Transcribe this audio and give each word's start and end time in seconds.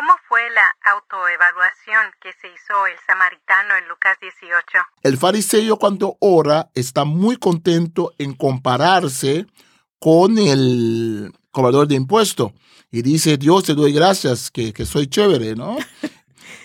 ¿Cómo 0.00 0.14
fue 0.30 0.40
la 0.54 0.92
autoevaluación 0.94 2.10
que 2.22 2.32
se 2.32 2.48
hizo 2.48 2.86
el 2.86 2.96
samaritano 3.06 3.76
en 3.76 3.86
Lucas 3.86 4.16
18? 4.18 4.64
El 5.02 5.18
fariseo 5.18 5.76
cuando 5.76 6.16
ora 6.20 6.70
está 6.74 7.04
muy 7.04 7.36
contento 7.36 8.14
en 8.16 8.32
compararse 8.32 9.44
con 9.98 10.38
el 10.38 11.30
cobrador 11.50 11.86
de 11.86 11.96
impuestos 11.96 12.52
y 12.90 13.02
dice, 13.02 13.36
Dios 13.36 13.64
te 13.64 13.74
doy 13.74 13.92
gracias 13.92 14.50
que, 14.50 14.72
que 14.72 14.86
soy 14.86 15.06
chévere, 15.06 15.54
¿no? 15.54 15.76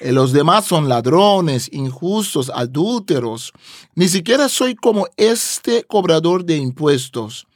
Eh, 0.01 0.11
los 0.11 0.33
demás 0.33 0.65
son 0.65 0.89
ladrones, 0.89 1.69
injustos, 1.71 2.51
adúlteros. 2.53 3.53
Ni 3.93 4.09
siquiera 4.09 4.49
soy 4.49 4.75
como 4.75 5.07
este 5.15 5.85
cobrador 5.85 6.43
de 6.43 6.57
impuestos. 6.57 7.47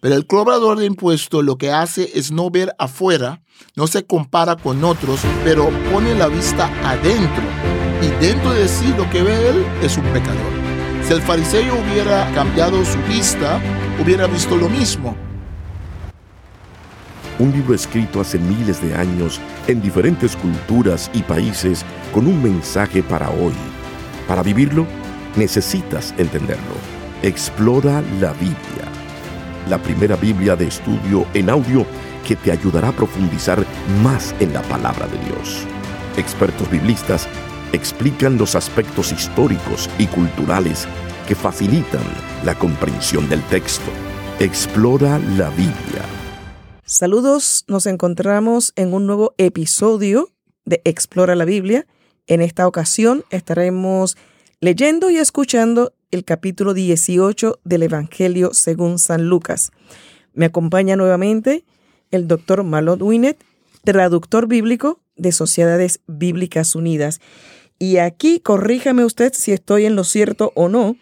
Pero 0.00 0.14
el 0.14 0.26
cobrador 0.26 0.78
de 0.78 0.86
impuestos 0.86 1.44
lo 1.44 1.56
que 1.56 1.70
hace 1.70 2.10
es 2.14 2.32
no 2.32 2.50
ver 2.50 2.74
afuera, 2.78 3.42
no 3.76 3.86
se 3.86 4.04
compara 4.04 4.56
con 4.56 4.82
otros, 4.84 5.20
pero 5.44 5.70
pone 5.92 6.14
la 6.14 6.28
vista 6.28 6.70
adentro. 6.84 7.44
Y 8.02 8.24
dentro 8.24 8.52
de 8.52 8.68
sí 8.68 8.92
lo 8.96 9.08
que 9.10 9.22
ve 9.22 9.48
él 9.48 9.66
es 9.82 9.96
un 9.96 10.04
pecador. 10.12 10.52
Si 11.06 11.12
el 11.12 11.22
fariseo 11.22 11.74
hubiera 11.80 12.30
cambiado 12.32 12.84
su 12.84 12.98
vista, 13.08 13.60
hubiera 14.02 14.26
visto 14.26 14.56
lo 14.56 14.68
mismo. 14.68 15.16
Un 17.38 17.50
libro 17.50 17.74
escrito 17.74 18.20
hace 18.20 18.38
miles 18.38 18.80
de 18.82 18.94
años 18.94 19.40
en 19.66 19.82
diferentes 19.82 20.36
culturas 20.36 21.10
y 21.12 21.22
países 21.22 21.84
con 22.12 22.26
un 22.26 22.42
mensaje 22.42 23.02
para 23.02 23.30
hoy. 23.30 23.52
Para 24.28 24.42
vivirlo, 24.42 24.86
necesitas 25.36 26.14
entenderlo. 26.18 26.74
Explora 27.22 28.02
la 28.20 28.32
Biblia. 28.34 29.01
La 29.68 29.78
primera 29.78 30.16
Biblia 30.16 30.56
de 30.56 30.66
estudio 30.66 31.26
en 31.34 31.48
audio 31.48 31.86
que 32.26 32.36
te 32.36 32.50
ayudará 32.50 32.88
a 32.88 32.92
profundizar 32.92 33.64
más 34.02 34.34
en 34.40 34.52
la 34.52 34.62
palabra 34.62 35.06
de 35.06 35.18
Dios. 35.18 35.64
Expertos 36.16 36.70
biblistas 36.70 37.28
explican 37.72 38.36
los 38.38 38.54
aspectos 38.54 39.12
históricos 39.12 39.88
y 39.98 40.06
culturales 40.06 40.86
que 41.26 41.34
facilitan 41.34 42.02
la 42.44 42.58
comprensión 42.58 43.28
del 43.28 43.42
texto. 43.44 43.90
Explora 44.40 45.18
la 45.36 45.48
Biblia. 45.50 46.02
Saludos, 46.84 47.64
nos 47.68 47.86
encontramos 47.86 48.72
en 48.76 48.92
un 48.92 49.06
nuevo 49.06 49.34
episodio 49.38 50.30
de 50.64 50.82
Explora 50.84 51.36
la 51.36 51.44
Biblia. 51.44 51.86
En 52.26 52.42
esta 52.42 52.66
ocasión 52.66 53.24
estaremos 53.30 54.16
leyendo 54.60 55.08
y 55.10 55.16
escuchando 55.16 55.92
el 56.12 56.24
capítulo 56.24 56.74
18 56.74 57.60
del 57.64 57.82
Evangelio 57.82 58.52
según 58.52 58.98
San 58.98 59.28
Lucas. 59.28 59.72
Me 60.34 60.46
acompaña 60.46 60.94
nuevamente 60.94 61.64
el 62.10 62.28
doctor 62.28 62.62
Malot 62.62 63.00
Winet, 63.00 63.42
traductor 63.82 64.46
bíblico 64.46 65.00
de 65.16 65.32
Sociedades 65.32 66.00
Bíblicas 66.06 66.76
Unidas. 66.76 67.20
Y 67.78 67.96
aquí 67.96 68.40
corríjame 68.40 69.04
usted 69.04 69.32
si 69.34 69.52
estoy 69.52 69.86
en 69.86 69.96
lo 69.96 70.04
cierto 70.04 70.52
o 70.54 70.68
no, 70.68 70.96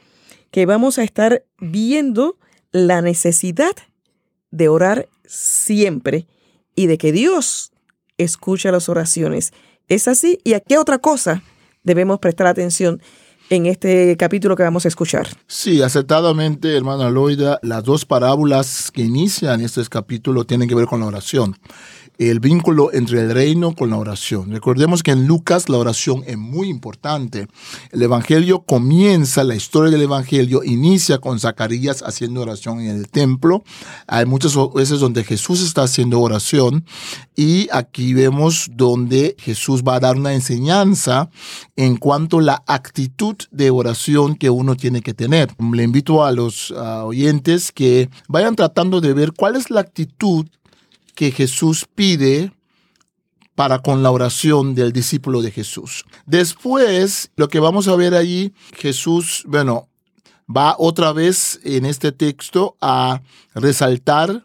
que 0.53 0.65
vamos 0.65 0.99
a 0.99 1.03
estar 1.03 1.45
viendo 1.59 2.39
la 2.71 3.03
necesidad 3.03 3.75
de 4.53 4.69
orar 4.69 5.09
siempre 5.27 6.27
y 6.77 6.87
de 6.87 6.99
que 6.99 7.11
Dios 7.11 7.73
escucha 8.17 8.71
las 8.71 8.89
oraciones. 8.89 9.53
¿Es 9.89 10.07
así? 10.07 10.39
¿Y 10.45 10.55
a 10.55 10.61
qué 10.61 10.79
otra 10.79 10.99
cosa 10.99 11.43
debemos 11.83 12.21
prestar 12.21 12.47
atención 12.47 13.03
en 13.51 13.67
este 13.67 14.17
capítulo 14.17 14.57
que 14.57 14.63
vamos 14.63 14.85
a 14.85 14.89
escuchar? 14.89 15.29
Sí, 15.47 15.83
acertadamente, 15.83 16.75
hermana 16.75 17.11
Loida, 17.11 17.59
las 17.63 17.85
dos 17.85 18.07
parábolas 18.07 18.91
que 18.91 19.03
inician 19.03 19.61
este 19.61 19.83
capítulo 19.91 20.45
tienen 20.45 20.69
que 20.69 20.75
ver 20.75 20.87
con 20.87 21.01
la 21.01 21.07
oración 21.07 21.57
el 22.29 22.39
vínculo 22.39 22.93
entre 22.93 23.21
el 23.23 23.31
reino 23.33 23.75
con 23.75 23.91
la 23.91 23.97
oración. 23.97 24.51
Recordemos 24.51 25.03
que 25.03 25.11
en 25.11 25.27
Lucas 25.27 25.71
la 25.71 25.79
oración 25.79 26.23
es 26.27 26.37
muy 26.37 26.69
importante. 26.69 27.47
El 27.93 28.03
Evangelio 28.03 28.61
comienza, 28.61 29.43
la 29.43 29.55
historia 29.55 29.91
del 29.91 30.03
Evangelio 30.03 30.63
inicia 30.63 31.17
con 31.17 31.41
Zacarías 31.41 32.03
haciendo 32.03 32.43
oración 32.43 32.81
en 32.81 32.89
el 32.89 33.09
templo. 33.09 33.65
Hay 34.07 34.27
muchas 34.27 34.55
veces 34.75 35.01
donde 35.01 35.25
Jesús 35.25 35.63
está 35.63 35.85
haciendo 35.85 36.21
oración 36.21 36.85
y 37.35 37.69
aquí 37.73 38.13
vemos 38.13 38.69
donde 38.71 39.35
Jesús 39.39 39.83
va 39.83 39.95
a 39.95 40.01
dar 40.01 40.17
una 40.17 40.35
enseñanza 40.35 41.31
en 41.77 41.97
cuanto 41.97 42.41
a 42.41 42.43
la 42.43 42.63
actitud 42.67 43.37
de 43.51 43.71
oración 43.71 44.35
que 44.35 44.51
uno 44.51 44.77
tiene 44.77 45.01
que 45.01 45.15
tener. 45.15 45.49
Le 45.73 45.85
invito 45.85 46.23
a 46.23 46.33
los 46.33 46.71
oyentes 46.71 47.73
que 47.73 48.11
vayan 48.29 48.57
tratando 48.57 49.01
de 49.01 49.15
ver 49.15 49.33
cuál 49.33 49.57
es 49.57 49.71
la 49.71 49.81
actitud 49.81 50.47
que 51.21 51.33
Jesús 51.33 51.87
pide 51.95 52.51
para 53.55 53.81
con 53.81 54.03
la 54.03 54.11
oración 54.11 54.75
del 54.75 54.91
discípulo 54.91 55.43
de 55.43 55.51
Jesús. 55.51 56.07
Después, 56.25 57.31
lo 57.37 57.51
que 57.51 57.61
vamos 57.61 57.89
a 57.89 57.97
ver 57.97 58.15
allí, 58.15 58.55
Jesús, 58.73 59.45
bueno, 59.47 59.91
va 60.49 60.77
otra 60.79 61.13
vez 61.13 61.61
en 61.63 61.85
este 61.85 62.11
texto 62.13 62.79
a 62.81 63.21
resaltar 63.55 64.43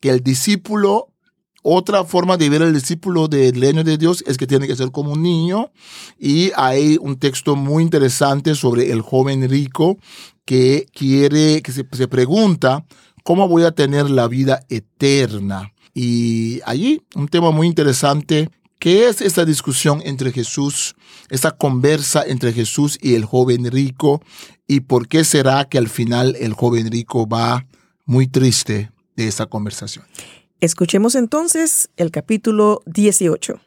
que 0.00 0.10
el 0.10 0.22
discípulo, 0.22 1.14
otra 1.62 2.04
forma 2.04 2.36
de 2.36 2.50
ver 2.50 2.62
al 2.62 2.74
discípulo 2.74 3.26
del 3.26 3.58
reino 3.58 3.82
de 3.82 3.96
Dios 3.96 4.22
es 4.26 4.36
que 4.36 4.46
tiene 4.46 4.66
que 4.66 4.76
ser 4.76 4.90
como 4.90 5.12
un 5.12 5.22
niño. 5.22 5.72
Y 6.18 6.52
hay 6.56 6.98
un 7.00 7.18
texto 7.18 7.56
muy 7.56 7.82
interesante 7.82 8.54
sobre 8.54 8.92
el 8.92 9.00
joven 9.00 9.48
rico 9.48 9.96
que 10.44 10.84
quiere, 10.92 11.62
que 11.62 11.72
se, 11.72 11.88
se 11.90 12.06
pregunta, 12.06 12.84
¿cómo 13.24 13.48
voy 13.48 13.62
a 13.62 13.70
tener 13.70 14.10
la 14.10 14.28
vida 14.28 14.66
eterna? 14.68 15.72
Y 15.94 16.60
allí 16.64 17.02
un 17.14 17.28
tema 17.28 17.50
muy 17.50 17.66
interesante, 17.66 18.50
que 18.78 19.08
es 19.08 19.20
esta 19.20 19.44
discusión 19.44 20.00
entre 20.04 20.32
Jesús, 20.32 20.94
esta 21.30 21.52
conversa 21.52 22.22
entre 22.26 22.52
Jesús 22.52 22.98
y 23.00 23.14
el 23.14 23.24
joven 23.24 23.70
rico, 23.70 24.22
y 24.66 24.80
por 24.80 25.08
qué 25.08 25.24
será 25.24 25.64
que 25.64 25.78
al 25.78 25.88
final 25.88 26.36
el 26.38 26.52
joven 26.52 26.90
rico 26.90 27.26
va 27.26 27.66
muy 28.04 28.26
triste 28.26 28.90
de 29.16 29.28
esa 29.28 29.46
conversación. 29.46 30.04
Escuchemos 30.60 31.14
entonces 31.14 31.90
el 31.96 32.10
capítulo 32.10 32.82
18. 32.86 33.60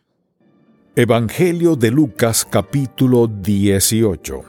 Evangelio 0.96 1.78
de 1.78 1.90
Lucas 1.90 2.46
capítulo 2.50 3.28
18. 3.28 4.44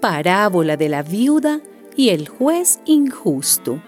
Parábola 0.00 0.76
de 0.76 0.88
la 0.90 1.02
viuda 1.02 1.60
y 1.96 2.10
el 2.10 2.28
juez 2.28 2.80
injusto. 2.84 3.82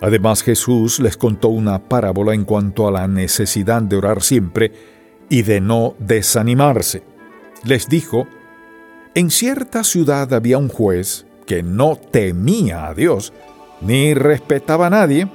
Además 0.00 0.42
Jesús 0.42 1.00
les 1.00 1.16
contó 1.16 1.48
una 1.48 1.78
parábola 1.78 2.34
en 2.34 2.44
cuanto 2.44 2.86
a 2.86 2.90
la 2.90 3.08
necesidad 3.08 3.82
de 3.82 3.96
orar 3.96 4.22
siempre 4.22 4.72
y 5.28 5.42
de 5.42 5.60
no 5.60 5.94
desanimarse. 5.98 7.02
Les 7.64 7.88
dijo, 7.88 8.26
en 9.14 9.30
cierta 9.30 9.84
ciudad 9.84 10.32
había 10.34 10.58
un 10.58 10.68
juez 10.68 11.26
que 11.46 11.62
no 11.62 11.96
temía 11.96 12.86
a 12.86 12.94
Dios 12.94 13.32
ni 13.80 14.12
respetaba 14.12 14.88
a 14.88 14.90
nadie. 14.90 15.28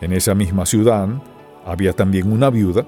En 0.00 0.12
esa 0.12 0.34
misma 0.34 0.64
ciudad 0.64 1.08
había 1.66 1.92
también 1.92 2.32
una 2.32 2.48
viuda, 2.48 2.86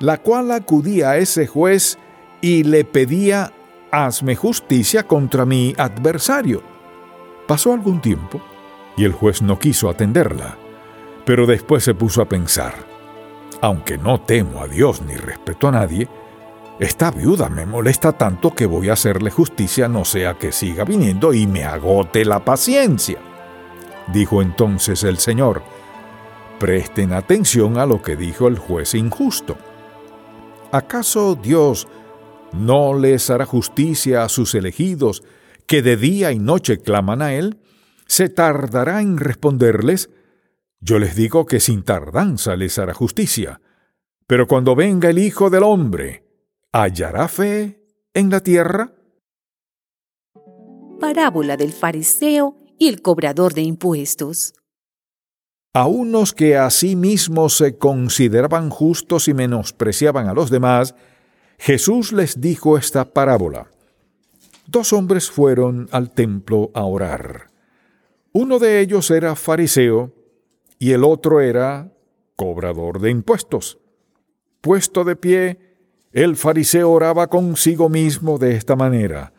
la 0.00 0.16
cual 0.16 0.50
acudía 0.52 1.10
a 1.10 1.18
ese 1.18 1.46
juez 1.46 1.98
y 2.40 2.64
le 2.64 2.84
pedía, 2.84 3.52
hazme 3.90 4.34
justicia 4.34 5.02
contra 5.02 5.44
mi 5.44 5.74
adversario. 5.76 6.62
Pasó 7.46 7.72
algún 7.72 8.00
tiempo 8.00 8.40
y 8.98 9.04
el 9.04 9.12
juez 9.12 9.40
no 9.40 9.58
quiso 9.58 9.88
atenderla. 9.88 10.58
Pero 11.24 11.46
después 11.46 11.84
se 11.84 11.94
puso 11.94 12.20
a 12.20 12.28
pensar, 12.28 12.74
aunque 13.60 13.96
no 13.96 14.20
temo 14.20 14.60
a 14.60 14.66
Dios 14.66 15.00
ni 15.02 15.14
respeto 15.14 15.68
a 15.68 15.72
nadie, 15.72 16.08
esta 16.80 17.10
viuda 17.10 17.48
me 17.48 17.64
molesta 17.64 18.12
tanto 18.12 18.54
que 18.54 18.66
voy 18.66 18.88
a 18.88 18.94
hacerle 18.94 19.30
justicia 19.30 19.88
no 19.88 20.04
sea 20.04 20.34
que 20.34 20.52
siga 20.52 20.84
viniendo 20.84 21.32
y 21.32 21.46
me 21.46 21.64
agote 21.64 22.24
la 22.24 22.44
paciencia. 22.44 23.18
Dijo 24.12 24.42
entonces 24.42 25.04
el 25.04 25.18
Señor, 25.18 25.62
presten 26.58 27.12
atención 27.12 27.78
a 27.78 27.86
lo 27.86 28.02
que 28.02 28.16
dijo 28.16 28.48
el 28.48 28.58
juez 28.58 28.94
injusto. 28.94 29.56
¿Acaso 30.72 31.34
Dios 31.34 31.88
no 32.52 32.94
les 32.94 33.30
hará 33.30 33.44
justicia 33.44 34.22
a 34.22 34.28
sus 34.28 34.54
elegidos 34.54 35.22
que 35.66 35.82
de 35.82 35.96
día 35.96 36.32
y 36.32 36.38
noche 36.38 36.78
claman 36.78 37.22
a 37.22 37.34
Él? 37.34 37.58
Se 38.08 38.30
tardará 38.30 39.02
en 39.02 39.18
responderles, 39.18 40.10
yo 40.80 40.98
les 40.98 41.14
digo 41.14 41.46
que 41.46 41.60
sin 41.60 41.82
tardanza 41.84 42.56
les 42.56 42.78
hará 42.78 42.94
justicia. 42.94 43.60
Pero 44.26 44.46
cuando 44.46 44.74
venga 44.74 45.10
el 45.10 45.18
Hijo 45.18 45.50
del 45.50 45.62
Hombre, 45.62 46.24
¿hallará 46.72 47.28
fe 47.28 47.82
en 48.14 48.30
la 48.30 48.40
tierra? 48.40 48.92
Parábola 51.00 51.56
del 51.56 51.72
fariseo 51.72 52.56
y 52.78 52.88
el 52.88 53.02
cobrador 53.02 53.54
de 53.54 53.62
impuestos. 53.62 54.54
A 55.74 55.86
unos 55.86 56.32
que 56.32 56.56
a 56.56 56.70
sí 56.70 56.96
mismos 56.96 57.56
se 57.56 57.76
consideraban 57.76 58.70
justos 58.70 59.28
y 59.28 59.34
menospreciaban 59.34 60.28
a 60.28 60.34
los 60.34 60.50
demás, 60.50 60.94
Jesús 61.58 62.12
les 62.12 62.40
dijo 62.40 62.78
esta 62.78 63.12
parábola. 63.12 63.68
Dos 64.66 64.92
hombres 64.92 65.30
fueron 65.30 65.88
al 65.92 66.10
templo 66.10 66.70
a 66.74 66.84
orar. 66.84 67.47
Uno 68.40 68.60
de 68.60 68.78
ellos 68.78 69.10
era 69.10 69.34
fariseo 69.34 70.14
y 70.78 70.92
el 70.92 71.02
otro 71.02 71.40
era 71.40 71.92
cobrador 72.36 73.00
de 73.00 73.10
impuestos. 73.10 73.80
puesto 74.60 75.02
de 75.02 75.16
pie, 75.16 75.58
el 76.12 76.36
fariseo 76.36 76.92
oraba 76.92 77.26
consigo 77.26 77.88
mismo 77.88 78.38
de 78.38 78.54
esta 78.54 78.76
manera. 78.76 79.32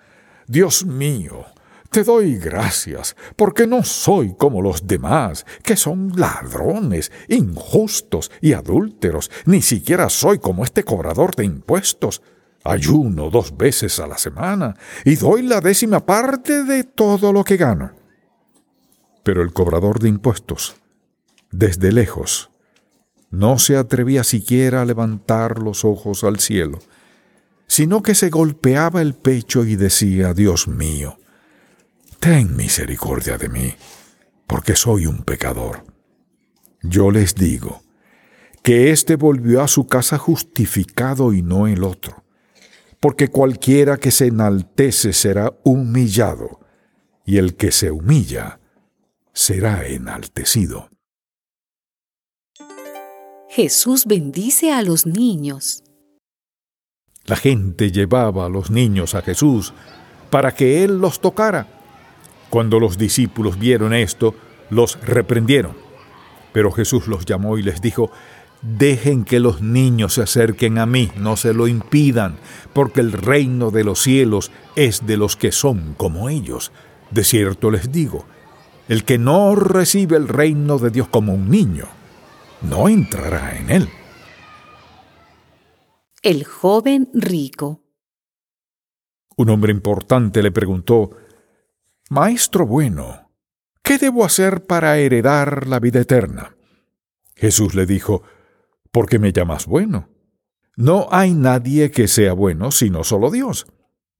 Dios 0.47 0.85
mío, 0.85 1.45
te 1.89 2.03
doy 2.03 2.35
gracias, 2.39 3.15
porque 3.37 3.65
no 3.65 3.85
soy 3.85 4.33
como 4.33 4.61
los 4.61 4.85
demás, 4.85 5.45
que 5.63 5.77
son 5.77 6.11
ladrones, 6.17 7.09
injustos 7.29 8.29
y 8.41 8.51
adúlteros, 8.51 9.31
ni 9.45 9.61
siquiera 9.61 10.09
soy 10.09 10.39
como 10.39 10.65
este 10.65 10.83
cobrador 10.83 11.37
de 11.37 11.45
impuestos. 11.45 12.21
Ayuno 12.65 13.29
dos 13.29 13.55
veces 13.55 13.97
a 14.01 14.07
la 14.07 14.17
semana 14.17 14.75
y 15.05 15.15
doy 15.15 15.43
la 15.43 15.61
décima 15.61 16.05
parte 16.05 16.65
de 16.65 16.83
todo 16.83 17.31
lo 17.31 17.45
que 17.45 17.55
gano. 17.55 17.98
Pero 19.29 19.43
el 19.43 19.53
cobrador 19.53 19.99
de 19.99 20.09
impuestos, 20.09 20.77
desde 21.51 21.91
lejos, 21.91 22.49
no 23.29 23.59
se 23.59 23.77
atrevía 23.77 24.23
siquiera 24.23 24.81
a 24.81 24.85
levantar 24.85 25.59
los 25.59 25.85
ojos 25.85 26.23
al 26.23 26.39
cielo, 26.39 26.79
sino 27.67 28.01
que 28.01 28.15
se 28.15 28.31
golpeaba 28.31 29.03
el 29.03 29.13
pecho 29.13 29.65
y 29.65 29.75
decía, 29.75 30.33
Dios 30.33 30.67
mío, 30.67 31.19
ten 32.19 32.55
misericordia 32.55 33.37
de 33.37 33.49
mí, 33.49 33.75
porque 34.47 34.75
soy 34.75 35.05
un 35.05 35.21
pecador. 35.21 35.83
Yo 36.81 37.11
les 37.11 37.35
digo 37.35 37.83
que 38.63 38.89
éste 38.89 39.15
volvió 39.15 39.61
a 39.61 39.67
su 39.67 39.85
casa 39.85 40.17
justificado 40.17 41.33
y 41.33 41.43
no 41.43 41.67
el 41.67 41.83
otro, 41.83 42.23
porque 42.99 43.27
cualquiera 43.27 43.97
que 43.97 44.09
se 44.09 44.25
enaltece 44.25 45.13
será 45.13 45.53
humillado, 45.63 46.61
y 47.27 47.37
el 47.37 47.55
que 47.55 47.71
se 47.71 47.91
humilla 47.91 48.59
será 49.39 49.87
enaltecido. 49.87 50.89
Jesús 53.49 54.05
bendice 54.05 54.73
a 54.73 54.81
los 54.81 55.05
niños. 55.05 55.81
La 57.23 57.37
gente 57.37 57.89
llevaba 57.89 58.47
a 58.47 58.49
los 58.49 58.69
niños 58.69 59.15
a 59.15 59.21
Jesús 59.21 59.73
para 60.29 60.53
que 60.53 60.83
Él 60.83 60.99
los 60.99 61.21
tocara 61.21 61.67
cuando 62.49 62.81
los 62.81 62.97
discípulos 62.97 63.57
vieron 63.57 63.93
esto, 63.93 64.35
los 64.69 64.99
reprendieron. 65.01 65.73
Pero 66.51 66.71
Jesús 66.73 67.07
los 67.07 67.23
llamó 67.23 67.57
y 67.57 67.63
les 67.63 67.81
dijo, 67.81 68.11
Dejen 68.61 69.23
que 69.23 69.39
los 69.39 69.61
niños 69.61 70.15
se 70.15 70.23
acerquen 70.23 70.79
a 70.79 70.85
mí, 70.85 71.11
no 71.15 71.37
se 71.37 71.53
lo 71.53 71.69
impidan, 71.69 72.35
porque 72.73 72.99
el 72.99 73.13
reino 73.13 73.71
de 73.71 73.85
los 73.85 74.01
cielos 74.01 74.51
es 74.75 75.07
de 75.07 75.15
los 75.15 75.37
que 75.37 75.53
son 75.53 75.93
como 75.93 76.27
ellos. 76.27 76.73
De 77.09 77.23
cierto 77.23 77.71
les 77.71 77.89
digo, 77.89 78.25
el 78.89 79.05
que 79.05 79.19
no 79.19 79.55
recibe 79.55 80.17
el 80.17 80.27
reino 80.27 80.79
de 80.79 80.89
Dios 80.89 81.07
como 81.07 81.35
un 81.35 81.47
niño, 81.49 81.85
no 82.63 82.89
entrará 82.89 83.55
en 83.55 83.69
él. 83.69 83.89
El 86.23 86.43
joven 86.43 87.07
rico. 87.13 87.83
Un 89.37 89.49
hombre 89.49 89.71
importante 89.71 90.41
le 90.41 90.51
preguntó, 90.51 91.11
Maestro 92.09 92.65
bueno, 92.65 93.29
¿qué 93.83 93.99
debo 93.99 94.25
hacer 94.25 94.65
para 94.65 94.97
heredar 94.97 95.67
la 95.67 95.79
vida 95.79 96.01
eterna? 96.01 96.57
Jesús 97.35 97.75
le 97.75 97.85
dijo, 97.85 98.23
¿por 98.91 99.07
qué 99.07 99.19
me 99.19 99.31
llamas 99.31 99.67
bueno? 99.67 100.09
No 100.75 101.07
hay 101.11 101.35
nadie 101.35 101.91
que 101.91 102.07
sea 102.07 102.33
bueno 102.33 102.71
sino 102.71 103.03
solo 103.03 103.29
Dios. 103.29 103.67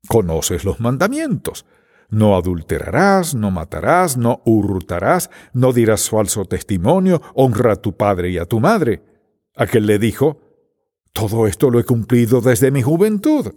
Conoces 0.08 0.64
los 0.64 0.80
mandamientos. 0.80 1.66
No 2.10 2.36
adulterarás, 2.36 3.36
no 3.36 3.52
matarás, 3.52 4.18
no 4.18 4.42
hurtarás, 4.46 5.30
no 5.54 5.74
dirás 5.74 6.10
falso 6.10 6.46
testimonio, 6.46 7.22
honra 7.36 7.74
a 7.74 7.76
tu 7.76 7.96
padre 7.96 8.32
y 8.32 8.38
a 8.38 8.46
tu 8.46 8.60
madre. 8.60 9.04
Aquel 9.56 9.86
le 9.86 10.00
dijo, 10.00 10.42
Todo 11.14 11.48
esto 11.48 11.70
lo 11.70 11.80
he 11.80 11.84
cumplido 11.84 12.42
desde 12.42 12.72
mi 12.72 12.82
juventud. 12.82 13.54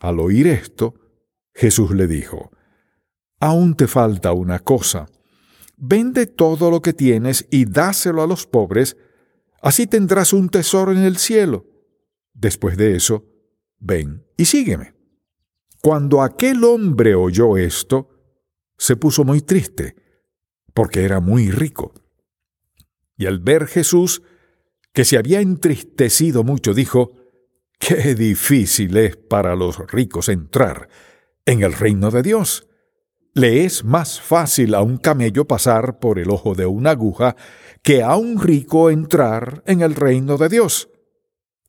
Al 0.00 0.20
oír 0.20 0.46
esto, 0.46 0.94
Jesús 1.54 1.90
le 1.90 2.06
dijo, 2.06 2.52
aún 3.40 3.74
te 3.74 3.86
falta 3.86 4.32
una 4.32 4.60
cosa. 4.60 5.08
Vende 5.76 6.26
todo 6.26 6.70
lo 6.70 6.82
que 6.82 6.92
tienes 6.92 7.46
y 7.50 7.64
dáselo 7.64 8.22
a 8.22 8.26
los 8.26 8.46
pobres, 8.46 8.96
así 9.62 9.86
tendrás 9.86 10.32
un 10.32 10.48
tesoro 10.48 10.92
en 10.92 10.98
el 10.98 11.16
cielo. 11.16 11.66
Después 12.32 12.76
de 12.76 12.96
eso, 12.96 13.24
ven 13.78 14.24
y 14.36 14.44
sígueme. 14.44 14.94
Cuando 15.82 16.22
aquel 16.22 16.64
hombre 16.64 17.14
oyó 17.14 17.56
esto, 17.56 18.08
se 18.76 18.96
puso 18.96 19.24
muy 19.24 19.40
triste, 19.40 19.96
porque 20.74 21.04
era 21.04 21.20
muy 21.20 21.50
rico. 21.50 21.92
Y 23.16 23.26
al 23.26 23.40
ver 23.40 23.66
Jesús, 23.66 24.22
que 24.92 25.04
se 25.04 25.18
había 25.18 25.40
entristecido 25.40 26.44
mucho, 26.44 26.74
dijo, 26.74 27.12
Qué 27.78 28.14
difícil 28.14 28.96
es 28.96 29.16
para 29.16 29.54
los 29.54 29.78
ricos 29.90 30.28
entrar 30.28 30.88
en 31.46 31.62
el 31.62 31.72
reino 31.72 32.10
de 32.10 32.22
Dios. 32.22 32.66
Le 33.34 33.64
es 33.64 33.84
más 33.84 34.20
fácil 34.20 34.74
a 34.74 34.82
un 34.82 34.98
camello 34.98 35.46
pasar 35.46 36.00
por 36.00 36.18
el 36.18 36.30
ojo 36.30 36.54
de 36.54 36.66
una 36.66 36.90
aguja 36.90 37.36
que 37.82 38.02
a 38.02 38.16
un 38.16 38.40
rico 38.40 38.90
entrar 38.90 39.62
en 39.66 39.82
el 39.82 39.94
reino 39.94 40.36
de 40.38 40.48
Dios. 40.48 40.88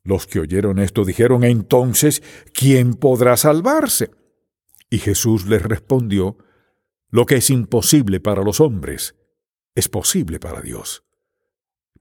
Los 0.02 0.26
que 0.26 0.40
oyeron 0.40 0.78
esto 0.78 1.04
dijeron 1.04 1.44
entonces, 1.44 2.22
¿quién 2.52 2.94
podrá 2.94 3.36
salvarse? 3.36 4.10
Y 4.88 4.98
Jesús 4.98 5.46
les 5.46 5.62
respondió, 5.62 6.38
lo 7.10 7.26
que 7.26 7.36
es 7.36 7.50
imposible 7.50 8.20
para 8.20 8.42
los 8.42 8.60
hombres, 8.60 9.16
es 9.74 9.88
posible 9.88 10.38
para 10.38 10.60
Dios. 10.60 11.04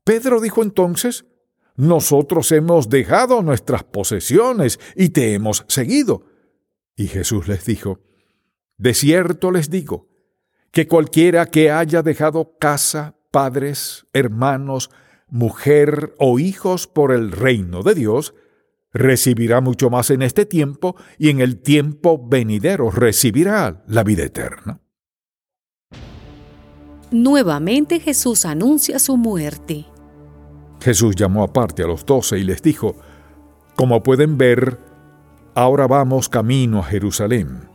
Pedro 0.03 0.39
dijo 0.39 0.63
entonces, 0.63 1.25
nosotros 1.75 2.51
hemos 2.51 2.89
dejado 2.89 3.41
nuestras 3.41 3.83
posesiones 3.83 4.79
y 4.95 5.09
te 5.09 5.33
hemos 5.33 5.65
seguido. 5.67 6.25
Y 6.95 7.07
Jesús 7.07 7.47
les 7.47 7.65
dijo, 7.65 8.01
de 8.77 8.93
cierto 8.93 9.51
les 9.51 9.69
digo, 9.69 10.09
que 10.71 10.87
cualquiera 10.87 11.45
que 11.45 11.71
haya 11.71 12.01
dejado 12.01 12.57
casa, 12.59 13.15
padres, 13.31 14.05
hermanos, 14.13 14.89
mujer 15.29 16.15
o 16.17 16.39
hijos 16.39 16.87
por 16.87 17.11
el 17.11 17.31
reino 17.31 17.83
de 17.83 17.95
Dios, 17.95 18.33
recibirá 18.91 19.61
mucho 19.61 19.89
más 19.89 20.09
en 20.09 20.21
este 20.21 20.45
tiempo 20.45 20.95
y 21.17 21.29
en 21.29 21.41
el 21.41 21.61
tiempo 21.61 22.19
venidero 22.27 22.89
recibirá 22.89 23.83
la 23.87 24.03
vida 24.03 24.23
eterna. 24.23 24.79
Nuevamente 27.11 27.99
Jesús 27.99 28.45
anuncia 28.45 28.99
su 28.99 29.17
muerte. 29.17 29.85
Jesús 30.81 31.15
llamó 31.15 31.43
aparte 31.43 31.83
a 31.83 31.87
los 31.87 32.05
doce 32.05 32.37
y 32.37 32.43
les 32.43 32.61
dijo, 32.61 32.95
Como 33.75 34.01
pueden 34.03 34.37
ver, 34.37 34.79
ahora 35.55 35.87
vamos 35.87 36.29
camino 36.29 36.79
a 36.79 36.83
Jerusalén 36.83 37.69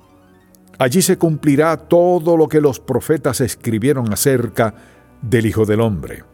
Allí 0.79 1.03
se 1.03 1.19
cumplirá 1.19 1.77
todo 1.77 2.37
lo 2.37 2.49
que 2.49 2.61
los 2.61 2.81
profetas 2.81 3.41
escribieron 3.41 4.13
acerca 4.13 4.75
del 5.23 5.47
Hijo 5.47 5.67
del 5.67 5.81
Hombre. 5.81 6.25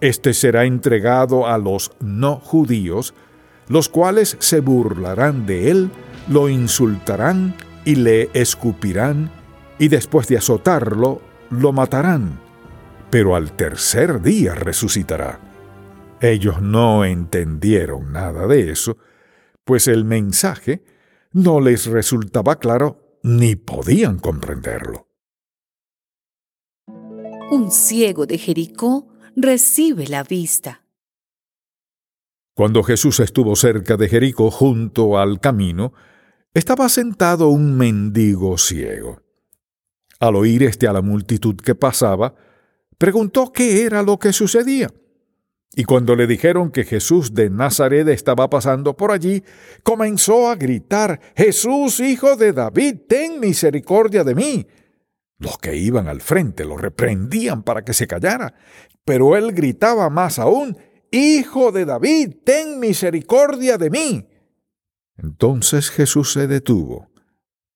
Este 0.00 0.32
será 0.32 0.64
entregado 0.64 1.46
a 1.46 1.58
los 1.58 1.90
no 2.00 2.36
judíos, 2.36 3.14
los 3.68 3.88
cuales 3.88 4.36
se 4.38 4.60
burlarán 4.60 5.44
de 5.44 5.70
él, 5.70 5.90
lo 6.28 6.48
insultarán 6.48 7.54
y 7.84 7.96
le 7.96 8.30
escupirán, 8.32 9.30
y 9.78 9.88
después 9.88 10.28
de 10.28 10.38
azotarlo, 10.38 11.20
lo 11.50 11.72
matarán. 11.72 12.38
Pero 13.10 13.34
al 13.34 13.52
tercer 13.52 14.22
día 14.22 14.54
resucitará. 14.54 15.40
Ellos 16.20 16.60
no 16.60 17.04
entendieron 17.04 18.12
nada 18.12 18.46
de 18.46 18.70
eso, 18.70 18.98
pues 19.64 19.88
el 19.88 20.04
mensaje 20.04 20.84
no 21.32 21.60
les 21.60 21.86
resultaba 21.86 22.58
claro 22.58 23.18
ni 23.22 23.56
podían 23.56 24.18
comprenderlo. 24.18 25.08
Un 27.50 27.70
ciego 27.70 28.26
de 28.26 28.38
Jericó 28.38 29.08
recibe 29.40 30.06
la 30.08 30.24
vista. 30.24 30.82
Cuando 32.54 32.82
Jesús 32.82 33.20
estuvo 33.20 33.54
cerca 33.54 33.96
de 33.96 34.08
Jericó, 34.08 34.50
junto 34.50 35.16
al 35.18 35.40
camino, 35.40 35.92
estaba 36.54 36.88
sentado 36.88 37.48
un 37.48 37.76
mendigo 37.76 38.58
ciego. 38.58 39.22
Al 40.18 40.34
oír 40.34 40.64
este 40.64 40.88
a 40.88 40.92
la 40.92 41.02
multitud 41.02 41.54
que 41.54 41.76
pasaba, 41.76 42.34
preguntó 42.98 43.52
qué 43.52 43.84
era 43.84 44.02
lo 44.02 44.18
que 44.18 44.32
sucedía. 44.32 44.92
Y 45.76 45.84
cuando 45.84 46.16
le 46.16 46.26
dijeron 46.26 46.72
que 46.72 46.82
Jesús 46.82 47.34
de 47.34 47.50
Nazaret 47.50 48.08
estaba 48.08 48.50
pasando 48.50 48.96
por 48.96 49.12
allí, 49.12 49.44
comenzó 49.84 50.48
a 50.50 50.56
gritar, 50.56 51.20
Jesús, 51.36 52.00
hijo 52.00 52.34
de 52.34 52.52
David, 52.52 53.02
ten 53.08 53.38
misericordia 53.38 54.24
de 54.24 54.34
mí. 54.34 54.66
Los 55.38 55.58
que 55.58 55.76
iban 55.76 56.08
al 56.08 56.20
frente 56.20 56.64
lo 56.64 56.76
reprendían 56.76 57.62
para 57.62 57.84
que 57.84 57.92
se 57.92 58.08
callara, 58.08 58.54
pero 59.08 59.36
él 59.36 59.52
gritaba 59.52 60.10
más 60.10 60.38
aún, 60.38 60.76
Hijo 61.10 61.72
de 61.72 61.86
David, 61.86 62.34
ten 62.44 62.78
misericordia 62.78 63.78
de 63.78 63.88
mí. 63.88 64.28
Entonces 65.16 65.88
Jesús 65.88 66.34
se 66.34 66.46
detuvo 66.46 67.08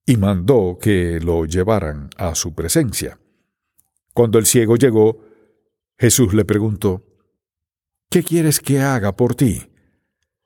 y 0.05 0.19
mandó 0.19 0.77
que 0.79 1.21
lo 1.21 1.47
llevaran 1.47 2.11
a 2.19 2.35
su 2.35 2.55
presencia. 2.55 3.19
Cuando 4.13 4.39
el 4.39 4.45
ciego 4.45 4.77
llegó, 4.77 5.25
Jesús 5.97 6.35
le 6.35 6.45
preguntó, 6.45 7.03
¿Qué 8.11 8.23
quieres 8.23 8.61
que 8.61 8.81
haga 8.81 9.17
por 9.17 9.35
ti? 9.35 9.71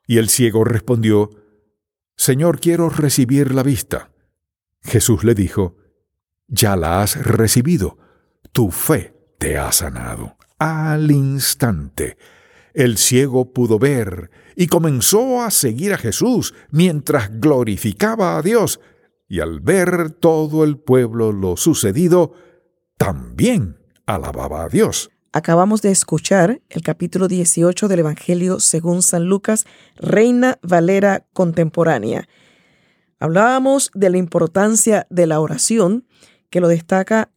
Y 0.06 0.18
el 0.18 0.28
ciego 0.28 0.62
respondió, 0.62 1.30
Señor, 2.16 2.60
quiero 2.60 2.90
recibir 2.90 3.52
la 3.52 3.64
vista. 3.64 4.12
Jesús 4.82 5.24
le 5.24 5.34
dijo, 5.34 5.78
Ya 6.46 6.76
la 6.76 7.02
has 7.02 7.20
recibido, 7.26 7.98
tu 8.52 8.70
fe 8.70 9.16
te 9.40 9.58
ha 9.58 9.72
sanado. 9.72 10.36
Al 10.58 11.10
instante, 11.10 12.16
el 12.72 12.96
ciego 12.96 13.52
pudo 13.52 13.78
ver 13.78 14.30
y 14.54 14.68
comenzó 14.68 15.42
a 15.42 15.50
seguir 15.50 15.92
a 15.92 15.98
Jesús 15.98 16.54
mientras 16.70 17.40
glorificaba 17.40 18.38
a 18.38 18.42
Dios, 18.42 18.80
y 19.28 19.40
al 19.40 19.60
ver 19.60 20.12
todo 20.12 20.64
el 20.64 20.78
pueblo 20.78 21.32
lo 21.32 21.56
sucedido, 21.56 22.32
también 22.96 23.76
alababa 24.06 24.64
a 24.64 24.68
Dios. 24.68 25.10
Acabamos 25.32 25.82
de 25.82 25.90
escuchar 25.90 26.62
el 26.70 26.80
capítulo 26.80 27.28
18 27.28 27.88
del 27.88 27.98
Evangelio 27.98 28.58
según 28.58 29.02
San 29.02 29.26
Lucas, 29.26 29.66
Reina 29.96 30.58
Valera 30.62 31.26
Contemporánea. 31.34 32.26
Hablábamos 33.18 33.90
de 33.92 34.08
la 34.08 34.16
importancia 34.16 35.06
de 35.10 35.26
la 35.26 35.40
oración, 35.40 36.06
que 36.48 36.60
lo 36.60 36.68
destaca 36.68 37.30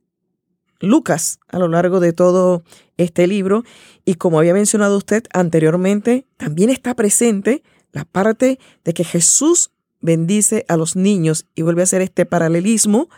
Lucas 0.79 1.39
a 1.47 1.59
lo 1.59 1.67
largo 1.67 1.99
de 1.99 2.13
todo 2.13 2.63
este 2.97 3.27
libro. 3.27 3.63
Y 4.05 4.15
como 4.15 4.39
había 4.39 4.53
mencionado 4.53 4.97
usted 4.97 5.23
anteriormente, 5.33 6.25
también 6.37 6.69
está 6.69 6.95
presente 6.95 7.63
la 7.91 8.05
parte 8.05 8.59
de 8.83 8.93
que 8.93 9.03
Jesús 9.03 9.71
bendice 10.01 10.65
a 10.67 10.77
los 10.77 10.95
niños 10.95 11.45
y 11.55 11.61
vuelve 11.61 11.81
a 11.81 11.83
hacer 11.83 12.01
este 12.01 12.25
paralelismo 12.25 13.09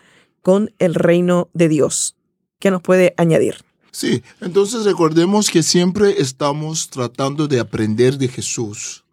con 0.41 0.73
el 0.79 0.95
reino 0.95 1.49
de 1.53 1.69
Dios. 1.69 2.15
¿Qué 2.59 2.71
nos 2.71 2.81
puede 2.81 3.13
añadir? 3.17 3.57
Sí, 3.91 4.23
entonces 4.39 4.85
recordemos 4.85 5.49
que 5.49 5.63
siempre 5.63 6.21
estamos 6.21 6.89
tratando 6.89 7.47
de 7.47 7.59
aprender 7.59 8.17
de 8.17 8.29
Jesús 8.29 9.03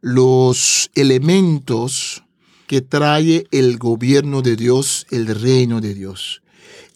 los 0.00 0.90
elementos 0.94 2.22
que 2.66 2.80
trae 2.80 3.46
el 3.50 3.78
gobierno 3.78 4.42
de 4.42 4.56
Dios, 4.56 5.06
el 5.10 5.26
reino 5.26 5.80
de 5.80 5.94
Dios. 5.94 6.39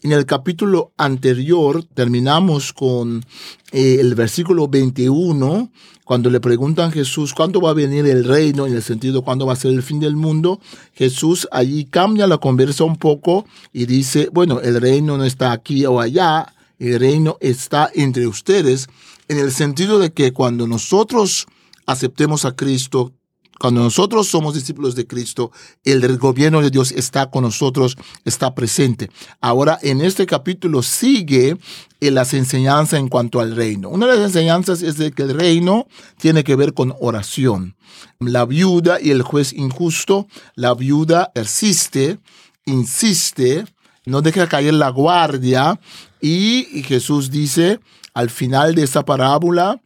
En 0.05 0.11
el 0.11 0.27
capítulo 0.27 0.93
anterior 0.97 1.83
terminamos 1.83 2.73
con 2.73 3.25
eh, 3.71 3.97
el 3.99 4.13
versículo 4.13 4.67
21, 4.67 5.71
cuando 6.03 6.29
le 6.29 6.39
preguntan 6.39 6.89
a 6.89 6.91
Jesús 6.91 7.33
cuándo 7.33 7.59
va 7.59 7.71
a 7.71 7.73
venir 7.73 8.05
el 8.05 8.23
reino, 8.23 8.67
en 8.67 8.75
el 8.75 8.83
sentido 8.83 9.23
cuándo 9.23 9.47
va 9.47 9.53
a 9.53 9.55
ser 9.55 9.71
el 9.71 9.81
fin 9.81 9.99
del 9.99 10.15
mundo. 10.15 10.59
Jesús 10.93 11.47
allí 11.51 11.85
cambia 11.85 12.27
la 12.27 12.37
conversa 12.37 12.83
un 12.83 12.97
poco 12.97 13.47
y 13.73 13.87
dice, 13.87 14.29
bueno, 14.31 14.59
el 14.61 14.79
reino 14.79 15.17
no 15.17 15.23
está 15.23 15.51
aquí 15.51 15.83
o 15.87 15.99
allá, 15.99 16.53
el 16.77 16.99
reino 16.99 17.37
está 17.41 17.89
entre 17.95 18.27
ustedes, 18.27 18.87
en 19.27 19.39
el 19.39 19.51
sentido 19.51 19.97
de 19.97 20.13
que 20.13 20.33
cuando 20.33 20.67
nosotros 20.67 21.47
aceptemos 21.87 22.45
a 22.45 22.55
Cristo, 22.55 23.11
cuando 23.59 23.81
nosotros 23.81 24.27
somos 24.27 24.53
discípulos 24.53 24.95
de 24.95 25.07
Cristo, 25.07 25.51
el 25.83 26.17
gobierno 26.17 26.61
de 26.61 26.69
Dios 26.69 26.91
está 26.91 27.29
con 27.29 27.43
nosotros, 27.43 27.97
está 28.25 28.53
presente. 28.53 29.09
Ahora, 29.41 29.79
en 29.81 30.01
este 30.01 30.25
capítulo 30.25 30.83
sigue 30.83 31.57
las 32.11 32.33
enseñanzas 32.33 32.99
en 32.99 33.07
cuanto 33.07 33.39
al 33.39 33.55
reino. 33.55 33.89
Una 33.89 34.07
de 34.07 34.15
las 34.17 34.25
enseñanzas 34.25 34.81
es 34.81 34.97
de 34.97 35.11
que 35.11 35.23
el 35.23 35.33
reino 35.33 35.87
tiene 36.19 36.43
que 36.43 36.55
ver 36.55 36.73
con 36.73 36.93
oración. 36.99 37.75
La 38.19 38.45
viuda 38.45 38.99
y 39.01 39.11
el 39.11 39.21
juez 39.21 39.53
injusto, 39.53 40.27
la 40.55 40.73
viuda 40.73 41.31
persiste, 41.33 42.19
insiste, 42.65 43.65
no 44.05 44.21
deja 44.21 44.47
caer 44.47 44.73
la 44.73 44.89
guardia 44.89 45.79
y 46.21 46.83
Jesús 46.83 47.31
dice 47.31 47.79
al 48.13 48.29
final 48.29 48.75
de 48.75 48.83
esta 48.83 49.03
parábola, 49.03 49.81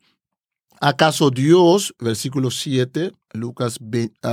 ¿acaso 0.80 1.30
Dios, 1.30 1.94
versículo 2.00 2.52
7, 2.52 3.12
Lucas 3.34 3.80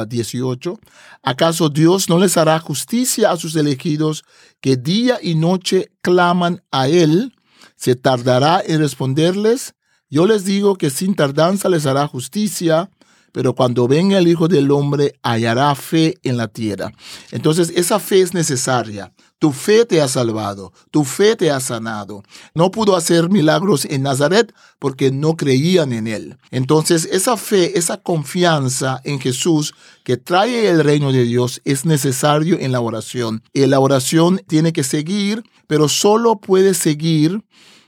18, 0.08 0.78
¿acaso 1.22 1.68
Dios 1.68 2.08
no 2.08 2.18
les 2.18 2.36
hará 2.36 2.58
justicia 2.58 3.30
a 3.30 3.36
sus 3.36 3.56
elegidos 3.56 4.24
que 4.60 4.76
día 4.76 5.18
y 5.22 5.34
noche 5.34 5.90
claman 6.02 6.62
a 6.70 6.88
Él? 6.88 7.34
¿Se 7.76 7.94
tardará 7.94 8.62
en 8.64 8.80
responderles? 8.80 9.74
Yo 10.08 10.26
les 10.26 10.44
digo 10.44 10.76
que 10.76 10.90
sin 10.90 11.14
tardanza 11.14 11.68
les 11.68 11.84
hará 11.84 12.06
justicia, 12.06 12.90
pero 13.36 13.54
cuando 13.54 13.86
venga 13.86 14.16
el 14.16 14.28
Hijo 14.28 14.48
del 14.48 14.70
Hombre 14.70 15.18
hallará 15.22 15.74
fe 15.74 16.16
en 16.22 16.38
la 16.38 16.48
tierra. 16.48 16.90
Entonces 17.30 17.70
esa 17.76 18.00
fe 18.00 18.22
es 18.22 18.32
necesaria. 18.32 19.12
Tu 19.38 19.52
fe 19.52 19.84
te 19.84 20.00
ha 20.00 20.08
salvado, 20.08 20.72
tu 20.90 21.04
fe 21.04 21.36
te 21.36 21.50
ha 21.50 21.60
sanado. 21.60 22.22
No 22.54 22.70
pudo 22.70 22.96
hacer 22.96 23.28
milagros 23.28 23.84
en 23.84 24.04
Nazaret 24.04 24.54
porque 24.78 25.10
no 25.10 25.36
creían 25.36 25.92
en 25.92 26.06
él. 26.06 26.38
Entonces 26.50 27.06
esa 27.12 27.36
fe, 27.36 27.78
esa 27.78 27.98
confianza 27.98 29.02
en 29.04 29.20
Jesús 29.20 29.74
que 30.02 30.16
trae 30.16 30.70
el 30.70 30.82
reino 30.82 31.12
de 31.12 31.24
Dios 31.24 31.60
es 31.66 31.84
necesario 31.84 32.56
en 32.58 32.72
la 32.72 32.80
oración. 32.80 33.42
Y 33.52 33.66
la 33.66 33.80
oración 33.80 34.40
tiene 34.46 34.72
que 34.72 34.82
seguir, 34.82 35.42
pero 35.66 35.90
solo 35.90 36.40
puede 36.40 36.72
seguir 36.72 37.42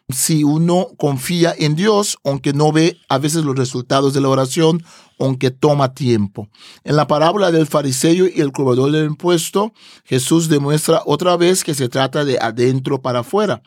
si 0.08 0.42
uno 0.42 0.88
confía 0.96 1.54
en 1.56 1.76
Dios, 1.76 2.18
aunque 2.24 2.52
no 2.52 2.72
ve 2.72 2.98
a 3.08 3.18
veces 3.18 3.44
los 3.44 3.56
resultados 3.56 4.14
de 4.14 4.22
la 4.22 4.28
oración, 4.28 4.82
aunque 5.18 5.50
toma 5.50 5.94
tiempo. 5.94 6.48
En 6.84 6.96
la 6.96 7.06
parábola 7.06 7.50
del 7.50 7.66
fariseo 7.66 8.26
y 8.26 8.40
el 8.40 8.52
cobrador 8.52 8.90
del 8.90 9.06
impuesto, 9.06 9.72
Jesús 10.04 10.48
demuestra 10.48 11.02
otra 11.04 11.36
vez 11.36 11.62
que 11.62 11.74
se 11.74 11.88
trata 11.88 12.24
de 12.24 12.38
adentro 12.40 13.02
para 13.02 13.20
afuera. 13.20 13.62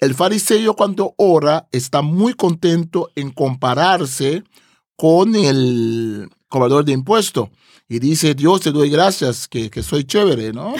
El 0.00 0.14
fariseo 0.14 0.74
cuando 0.74 1.14
ora 1.16 1.68
está 1.70 2.02
muy 2.02 2.34
contento 2.34 3.10
en 3.14 3.30
compararse 3.30 4.42
con 4.96 5.36
el 5.36 6.28
cobrador 6.48 6.84
de 6.84 6.92
impuesto 6.92 7.50
y 7.88 8.00
dice, 8.00 8.34
Dios 8.34 8.62
te 8.62 8.72
doy 8.72 8.90
gracias 8.90 9.46
que, 9.46 9.70
que 9.70 9.82
soy 9.82 10.04
chévere, 10.04 10.52
¿no? 10.52 10.74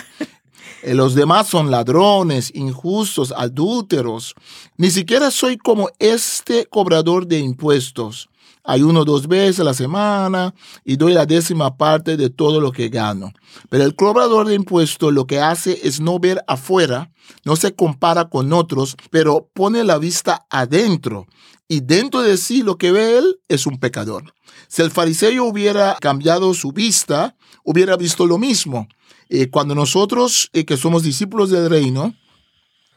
Eh, 0.83 0.94
los 0.94 1.14
demás 1.14 1.49
son 1.49 1.71
ladrones, 1.71 2.50
injustos, 2.54 3.33
adúlteros. 3.37 4.35
Ni 4.76 4.90
siquiera 4.90 5.30
soy 5.30 5.56
como 5.56 5.88
este 5.99 6.66
cobrador 6.66 7.26
de 7.26 7.38
impuestos. 7.38 8.28
Ayuno 8.64 9.04
dos 9.04 9.28
veces 9.28 9.61
a 9.61 9.64
la 9.64 9.75
semana 9.75 10.54
y 10.85 10.97
doy 10.97 11.12
la 11.12 11.26
décima 11.26 11.76
parte 11.76 12.16
de 12.16 12.30
todo 12.30 12.61
lo 12.61 12.73
que 12.73 12.88
gano. 12.88 13.33
Pero 13.68 13.85
el 13.85 13.94
cobrador 13.94 14.49
de 14.49 14.54
impuestos 14.54 15.12
lo 15.12 15.26
que 15.26 15.38
hace 15.38 15.87
es 15.87 16.00
no 16.00 16.18
ver 16.18 16.42
afuera, 16.47 17.12
no 17.44 17.56
se 17.56 17.75
compara 17.75 18.30
con 18.30 18.52
otros, 18.54 18.97
pero 19.11 19.50
pone 19.52 19.85
la 19.85 19.99
vista 19.99 20.47
adentro. 20.49 21.26
Y 21.68 21.80
dentro 21.80 22.23
de 22.23 22.38
sí 22.38 22.62
lo 22.62 22.78
que 22.78 22.90
ve 22.90 23.18
él 23.18 23.37
es 23.49 23.66
un 23.66 23.78
pecador. 23.78 24.35
Si 24.68 24.83
el 24.83 24.90
fariseo 24.90 25.44
hubiera 25.44 25.97
cambiado 26.00 26.54
su 26.54 26.73
vista, 26.73 27.37
hubiera 27.64 27.97
visto 27.97 28.26
lo 28.26 28.38
mismo. 28.38 28.88
Eh, 29.28 29.50
cuando 29.50 29.75
nosotros, 29.75 30.50
eh, 30.52 30.64
que 30.64 30.76
somos 30.76 31.02
discípulos 31.02 31.50
del 31.50 31.68
reino, 31.68 32.14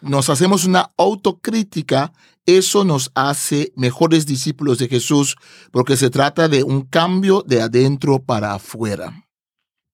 nos 0.01 0.29
hacemos 0.29 0.65
una 0.65 0.91
autocrítica, 0.97 2.13
eso 2.47 2.85
nos 2.85 3.11
hace 3.13 3.73
mejores 3.75 4.25
discípulos 4.25 4.79
de 4.79 4.87
Jesús, 4.87 5.35
porque 5.71 5.97
se 5.97 6.09
trata 6.09 6.47
de 6.47 6.63
un 6.63 6.81
cambio 6.81 7.43
de 7.45 7.61
adentro 7.61 8.19
para 8.19 8.53
afuera. 8.53 9.27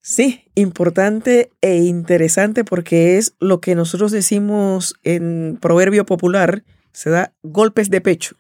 Sí, 0.02 0.46
importante 0.56 1.50
e 1.62 1.78
interesante 1.78 2.64
porque 2.64 3.18
es 3.18 3.36
lo 3.40 3.60
que 3.60 3.74
nosotros 3.74 4.12
decimos 4.12 4.96
en 5.04 5.58
proverbio 5.60 6.06
popular, 6.06 6.64
se 6.92 7.10
da 7.10 7.34
golpes 7.42 7.90
de 7.90 8.02
pecho. 8.02 8.36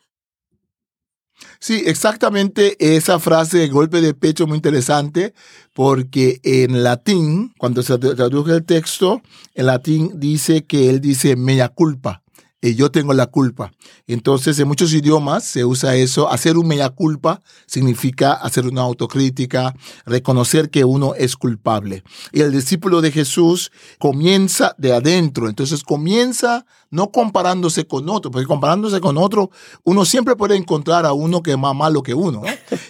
Sí, 1.59 1.83
exactamente 1.87 2.75
esa 2.95 3.17
frase 3.17 3.57
de 3.57 3.67
golpe 3.69 3.99
de 3.99 4.13
pecho 4.13 4.45
muy 4.45 4.57
interesante, 4.57 5.33
porque 5.73 6.39
en 6.43 6.83
latín, 6.83 7.53
cuando 7.57 7.81
se 7.81 7.97
traduce 7.97 8.51
el 8.51 8.63
texto, 8.63 9.21
en 9.55 9.65
latín 9.65 10.11
dice 10.19 10.65
que 10.65 10.89
él 10.89 11.01
dice 11.01 11.35
mea 11.35 11.69
culpa 11.69 12.22
y 12.63 12.75
yo 12.75 12.89
tengo 12.91 13.13
la 13.13 13.27
culpa. 13.27 13.73
Entonces, 14.07 14.57
en 14.57 14.69
muchos 14.69 14.93
idiomas 14.93 15.43
se 15.43 15.65
usa 15.65 15.95
eso. 15.95 16.31
Hacer 16.31 16.57
un 16.57 16.67
mea 16.67 16.89
culpa 16.89 17.41
significa 17.65 18.31
hacer 18.31 18.65
una 18.65 18.81
autocrítica, 18.81 19.75
reconocer 20.05 20.69
que 20.69 20.85
uno 20.85 21.13
es 21.15 21.35
culpable. 21.35 22.03
Y 22.31 22.39
el 22.39 22.53
discípulo 22.53 23.01
de 23.01 23.11
Jesús 23.11 23.71
comienza 23.99 24.75
de 24.77 24.93
adentro. 24.93 25.49
Entonces, 25.49 25.83
comienza 25.83 26.65
no 26.89 27.11
comparándose 27.11 27.85
con 27.85 28.07
otro, 28.07 28.31
porque 28.31 28.47
comparándose 28.47 29.01
con 29.01 29.17
otro, 29.17 29.51
uno 29.83 30.05
siempre 30.05 30.37
puede 30.37 30.55
encontrar 30.55 31.05
a 31.05 31.11
uno 31.11 31.43
que 31.43 31.51
es 31.51 31.57
más 31.57 31.75
malo 31.75 32.01
que 32.01 32.13
uno. 32.13 32.43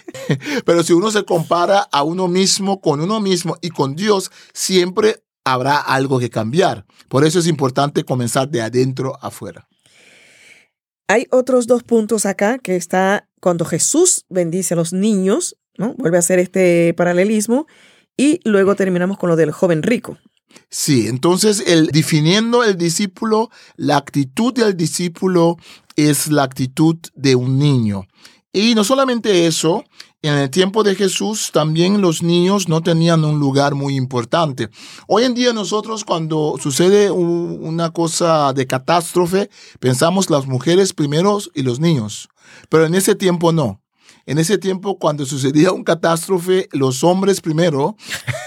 Pero 0.64 0.84
si 0.84 0.92
uno 0.92 1.10
se 1.10 1.24
compara 1.24 1.80
a 1.90 2.04
uno 2.04 2.28
mismo 2.28 2.80
con 2.80 3.00
uno 3.00 3.20
mismo 3.20 3.56
y 3.60 3.70
con 3.70 3.96
Dios, 3.96 4.30
siempre 4.52 5.24
habrá 5.44 5.78
algo 5.78 6.18
que 6.18 6.30
cambiar. 6.30 6.86
Por 7.08 7.24
eso 7.24 7.38
es 7.38 7.46
importante 7.46 8.04
comenzar 8.04 8.48
de 8.48 8.62
adentro 8.62 9.18
afuera. 9.20 9.68
Hay 11.06 11.26
otros 11.30 11.66
dos 11.66 11.82
puntos 11.82 12.24
acá 12.24 12.58
que 12.58 12.76
está 12.76 13.28
cuando 13.40 13.64
Jesús 13.64 14.24
bendice 14.30 14.74
a 14.74 14.76
los 14.76 14.92
niños, 14.92 15.56
¿no? 15.76 15.94
Vuelve 15.94 16.16
a 16.16 16.20
hacer 16.20 16.38
este 16.38 16.94
paralelismo 16.94 17.66
y 18.16 18.40
luego 18.44 18.74
terminamos 18.74 19.18
con 19.18 19.28
lo 19.28 19.36
del 19.36 19.52
joven 19.52 19.82
rico. 19.82 20.18
Sí, 20.70 21.08
entonces 21.08 21.62
el 21.66 21.88
definiendo 21.88 22.64
el 22.64 22.78
discípulo, 22.78 23.50
la 23.76 23.96
actitud 23.96 24.54
del 24.54 24.76
discípulo 24.76 25.56
es 25.96 26.28
la 26.28 26.44
actitud 26.44 26.96
de 27.14 27.34
un 27.34 27.58
niño. 27.58 28.06
Y 28.56 28.76
no 28.76 28.84
solamente 28.84 29.48
eso, 29.48 29.84
en 30.22 30.34
el 30.34 30.48
tiempo 30.48 30.84
de 30.84 30.94
Jesús 30.94 31.50
también 31.52 32.00
los 32.00 32.22
niños 32.22 32.68
no 32.68 32.82
tenían 32.82 33.24
un 33.24 33.40
lugar 33.40 33.74
muy 33.74 33.96
importante. 33.96 34.70
Hoy 35.08 35.24
en 35.24 35.34
día 35.34 35.52
nosotros 35.52 36.04
cuando 36.04 36.54
sucede 36.62 37.10
una 37.10 37.90
cosa 37.90 38.52
de 38.52 38.68
catástrofe, 38.68 39.50
pensamos 39.80 40.30
las 40.30 40.46
mujeres 40.46 40.92
primeros 40.92 41.50
y 41.52 41.62
los 41.62 41.80
niños. 41.80 42.28
Pero 42.68 42.86
en 42.86 42.94
ese 42.94 43.16
tiempo 43.16 43.50
no. 43.50 43.83
En 44.26 44.38
ese 44.38 44.56
tiempo, 44.56 44.98
cuando 44.98 45.26
sucedía 45.26 45.72
un 45.72 45.84
catástrofe, 45.84 46.68
los 46.72 47.04
hombres 47.04 47.42
primero, 47.42 47.96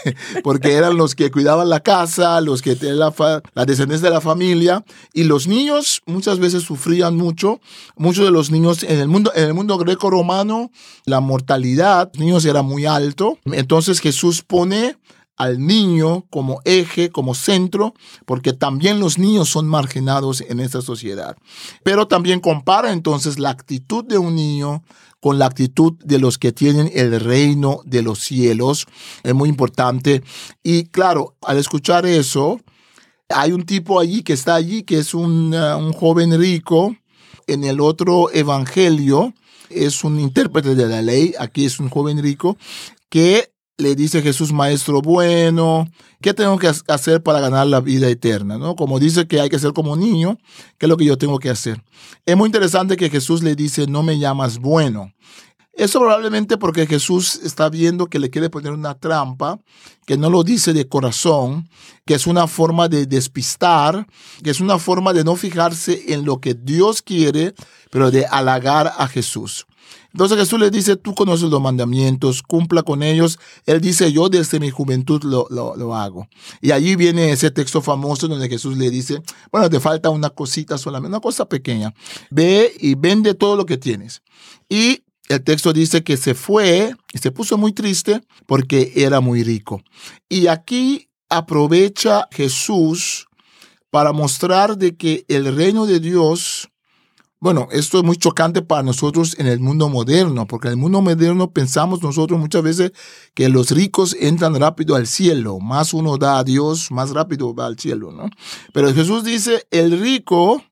porque 0.44 0.74
eran 0.74 0.98
los 0.98 1.14
que 1.14 1.30
cuidaban 1.30 1.70
la 1.70 1.82
casa, 1.82 2.42
los 2.42 2.64
que 2.64 2.76
tenían 2.76 2.98
la, 3.00 3.66
descendencia 3.66 4.10
de 4.10 4.14
la 4.14 4.22
familia, 4.22 4.84
y 5.14 5.24
los 5.24 5.48
niños 5.48 6.02
muchas 6.08 6.40
veces 6.40 6.64
sufrían 6.64 7.16
mucho. 7.16 7.60
Muchos 7.96 8.26
de 8.26 8.32
los 8.32 8.50
niños 8.50 8.82
en 8.82 9.00
el 9.00 9.08
mundo, 9.08 9.32
en 9.36 9.44
el 9.44 9.54
mundo 9.54 9.78
greco-romano, 9.78 10.72
la 11.06 11.20
mortalidad, 11.20 12.12
niños 12.16 12.46
era 12.46 12.64
muy 12.64 12.86
alto. 12.86 13.38
Entonces 13.46 14.00
Jesús 14.00 14.42
pone 14.42 14.98
al 15.38 15.66
niño 15.66 16.26
como 16.30 16.62
eje, 16.66 17.10
como 17.10 17.36
centro, 17.36 17.94
porque 18.26 18.54
también 18.54 19.00
los 19.00 19.18
niños 19.18 19.50
son 19.50 19.68
marginados 19.68 20.42
en 20.42 20.60
esta 20.60 20.82
sociedad. 20.82 21.38
Pero 21.84 22.08
también 22.08 22.40
compara 22.40 22.92
entonces 22.92 23.40
la 23.40 23.52
actitud 23.52 24.04
de 24.04 24.18
un 24.18 24.36
niño 24.36 24.84
con 25.20 25.40
la 25.40 25.46
actitud 25.46 25.94
de 26.04 26.20
los 26.20 26.38
que 26.38 26.52
tienen 26.52 26.92
el 26.94 27.20
reino 27.20 27.82
de 27.86 28.02
los 28.02 28.20
cielos. 28.20 28.86
Es 29.24 29.34
muy 29.34 29.50
importante. 29.50 30.24
Y 30.64 30.86
claro, 30.86 31.36
al 31.42 31.58
escuchar 31.58 32.06
eso, 32.06 32.60
hay 33.30 33.52
un 33.52 33.66
tipo 33.66 34.00
allí 34.00 34.24
que 34.24 34.34
está 34.34 34.56
allí, 34.56 34.84
que 34.84 35.00
es 35.00 35.14
un, 35.14 35.54
uh, 35.54 35.78
un 35.78 35.94
joven 35.94 36.40
rico. 36.40 36.96
En 37.46 37.64
el 37.64 37.80
otro 37.80 38.32
evangelio 38.34 39.34
es 39.70 40.04
un 40.04 40.20
intérprete 40.20 40.76
de 40.76 40.88
la 40.88 41.02
ley, 41.02 41.34
aquí 41.40 41.66
es 41.66 41.80
un 41.80 41.90
joven 41.90 42.22
rico, 42.22 42.58
que 43.10 43.52
le 43.78 43.96
dice 43.96 44.24
Jesús, 44.24 44.52
maestro 44.52 45.02
bueno, 45.02 45.88
¿qué 46.22 46.34
tengo 46.34 46.58
que 46.58 46.68
hacer 46.68 47.22
para 47.22 47.40
ganar 47.40 47.68
la 47.68 47.80
vida 47.80 48.10
eterna? 48.10 48.58
¿No? 48.58 48.76
Como 48.76 49.00
dice 49.00 49.28
que 49.28 49.40
hay 49.40 49.50
que 49.50 49.60
ser 49.60 49.74
como 49.74 49.96
niño, 49.96 50.38
¿qué 50.78 50.88
es 50.88 50.90
lo 50.90 50.98
que 50.98 51.06
yo 51.06 51.18
tengo 51.18 51.38
que 51.38 51.52
hacer? 51.52 51.84
Es 52.26 52.36
muy 52.36 52.48
interesante 52.48 52.98
que 52.98 53.10
Jesús 53.10 53.44
le 53.44 53.56
dice, 53.56 53.86
no 53.86 54.02
me 54.02 54.18
llamas 54.18 54.58
bueno. 54.58 55.12
Eso 55.74 56.00
probablemente 56.00 56.58
porque 56.58 56.88
Jesús 56.88 57.40
está 57.44 57.70
viendo 57.70 58.08
que 58.08 58.18
le 58.18 58.32
quiere 58.32 58.50
poner 58.50 58.72
una 58.72 58.96
trampa, 58.96 59.60
que 60.08 60.18
no 60.18 60.32
lo 60.32 60.44
dice 60.44 60.74
de 60.74 60.88
corazón, 60.88 61.70
que 62.04 62.16
es 62.16 62.26
una 62.26 62.48
forma 62.48 62.88
de 62.88 63.06
despistar, 63.06 64.08
que 64.44 64.50
es 64.50 64.60
una 64.60 64.80
forma 64.80 65.14
de 65.14 65.24
no 65.24 65.36
fijarse 65.36 66.14
en 66.14 66.26
lo 66.26 66.42
que 66.42 66.56
Dios 66.56 67.04
quiere, 67.04 67.54
pero 67.92 68.10
de 68.10 68.26
halagar 68.26 68.92
a 68.98 69.08
Jesús. 69.08 69.68
Entonces 70.14 70.38
Jesús 70.38 70.60
le 70.60 70.72
dice, 70.72 70.96
tú 70.96 71.14
conoces 71.14 71.50
los 71.50 71.62
mandamientos, 71.62 72.42
cumpla 72.42 72.84
con 72.84 73.04
ellos. 73.04 73.40
Él 73.66 73.82
dice, 73.82 74.12
yo 74.12 74.30
desde 74.30 74.60
mi 74.60 74.70
juventud 74.70 75.24
lo, 75.24 75.48
lo, 75.50 75.96
hago. 75.96 76.28
Y 76.62 76.72
allí 76.72 76.96
viene 76.96 77.32
ese 77.32 77.52
texto 77.52 77.82
famoso 77.82 78.28
donde 78.28 78.50
Jesús 78.50 78.78
le 78.78 78.90
dice, 78.90 79.22
bueno, 79.52 79.70
te 79.70 79.80
falta 79.80 80.10
una 80.10 80.30
cosita 80.30 80.78
solamente, 80.78 81.10
una 81.10 81.20
cosa 81.20 81.48
pequeña. 81.48 81.94
Ve 82.30 82.74
y 82.80 82.96
vende 82.96 83.34
todo 83.34 83.56
lo 83.56 83.66
que 83.66 83.78
tienes. 83.78 84.22
Y 84.70 85.04
el 85.30 85.44
texto 85.44 85.74
dice 85.74 86.04
que 86.04 86.18
se 86.18 86.34
fue 86.34 86.96
y 87.14 87.18
se 87.18 87.32
puso 87.32 87.58
muy 87.58 87.74
triste 87.74 88.22
porque 88.46 88.94
era 88.96 89.20
muy 89.20 89.44
rico. 89.44 89.82
Y 90.30 90.48
aquí 90.48 91.10
aprovecha 91.30 92.28
Jesús 92.32 93.28
para 93.90 94.14
mostrar 94.14 94.78
de 94.78 94.96
que 94.96 95.26
el 95.28 95.56
reino 95.56 95.86
de 95.86 96.00
Dios 96.00 96.70
bueno, 97.40 97.68
esto 97.72 98.00
es 98.00 98.04
muy 98.04 98.18
chocante 98.18 98.62
para 98.62 98.82
nosotros 98.82 99.36
en 99.38 99.48
el 99.48 99.60
mundo 99.60 99.90
moderno, 99.90 100.48
porque 100.48 100.70
en 100.70 100.74
el 100.74 100.78
mundo 100.78 101.02
moderno 101.02 101.52
pensamos 101.52 102.02
nosotros 102.02 102.40
muchas 102.40 102.64
veces 102.64 102.92
que 103.36 103.48
los 103.50 103.70
ricos 103.72 104.16
entran 104.20 104.56
rápido 104.56 104.96
al 104.96 105.06
cielo, 105.06 105.60
más 105.60 105.94
uno 105.94 106.18
da 106.18 106.40
a 106.40 106.44
Dios, 106.44 106.90
más 106.90 107.12
rápido 107.12 107.54
va 107.54 107.68
al 107.68 107.78
cielo, 107.78 108.12
¿no? 108.12 108.30
Pero 108.74 108.94
Jesús 108.94 109.24
dice, 109.24 109.68
el 109.70 110.00
rico 110.00 110.64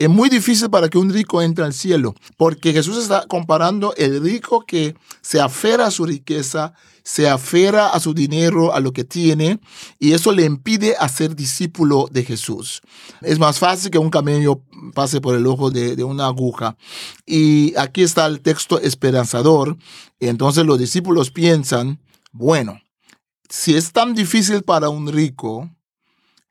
es 0.00 0.08
muy 0.08 0.30
difícil 0.30 0.70
para 0.70 0.88
que 0.88 0.96
un 0.96 1.12
rico 1.12 1.42
entre 1.42 1.62
al 1.62 1.74
cielo, 1.74 2.14
porque 2.38 2.72
Jesús 2.72 2.96
está 2.96 3.26
comparando 3.26 3.92
el 3.98 4.22
rico 4.22 4.64
que 4.66 4.94
se 5.20 5.42
aferra 5.42 5.88
a 5.88 5.90
su 5.90 6.06
riqueza, 6.06 6.72
se 7.02 7.28
aferra 7.28 7.88
a 7.88 8.00
su 8.00 8.14
dinero, 8.14 8.72
a 8.72 8.80
lo 8.80 8.94
que 8.94 9.04
tiene, 9.04 9.60
y 9.98 10.12
eso 10.12 10.32
le 10.32 10.46
impide 10.46 10.96
ser 11.06 11.36
discípulo 11.36 12.08
de 12.10 12.24
Jesús. 12.24 12.80
Es 13.20 13.38
más 13.38 13.58
fácil 13.58 13.90
que 13.90 13.98
un 13.98 14.08
camello 14.08 14.62
pase 14.94 15.20
por 15.20 15.34
el 15.34 15.46
ojo 15.46 15.70
de, 15.70 15.96
de 15.96 16.04
una 16.04 16.28
aguja. 16.28 16.78
Y 17.26 17.76
aquí 17.76 18.02
está 18.02 18.24
el 18.24 18.40
texto 18.40 18.80
esperanzador. 18.80 19.76
Entonces 20.18 20.64
los 20.64 20.78
discípulos 20.78 21.30
piensan, 21.30 22.00
bueno, 22.32 22.80
si 23.50 23.76
es 23.76 23.92
tan 23.92 24.14
difícil 24.14 24.62
para 24.62 24.88
un 24.88 25.12
rico, 25.12 25.68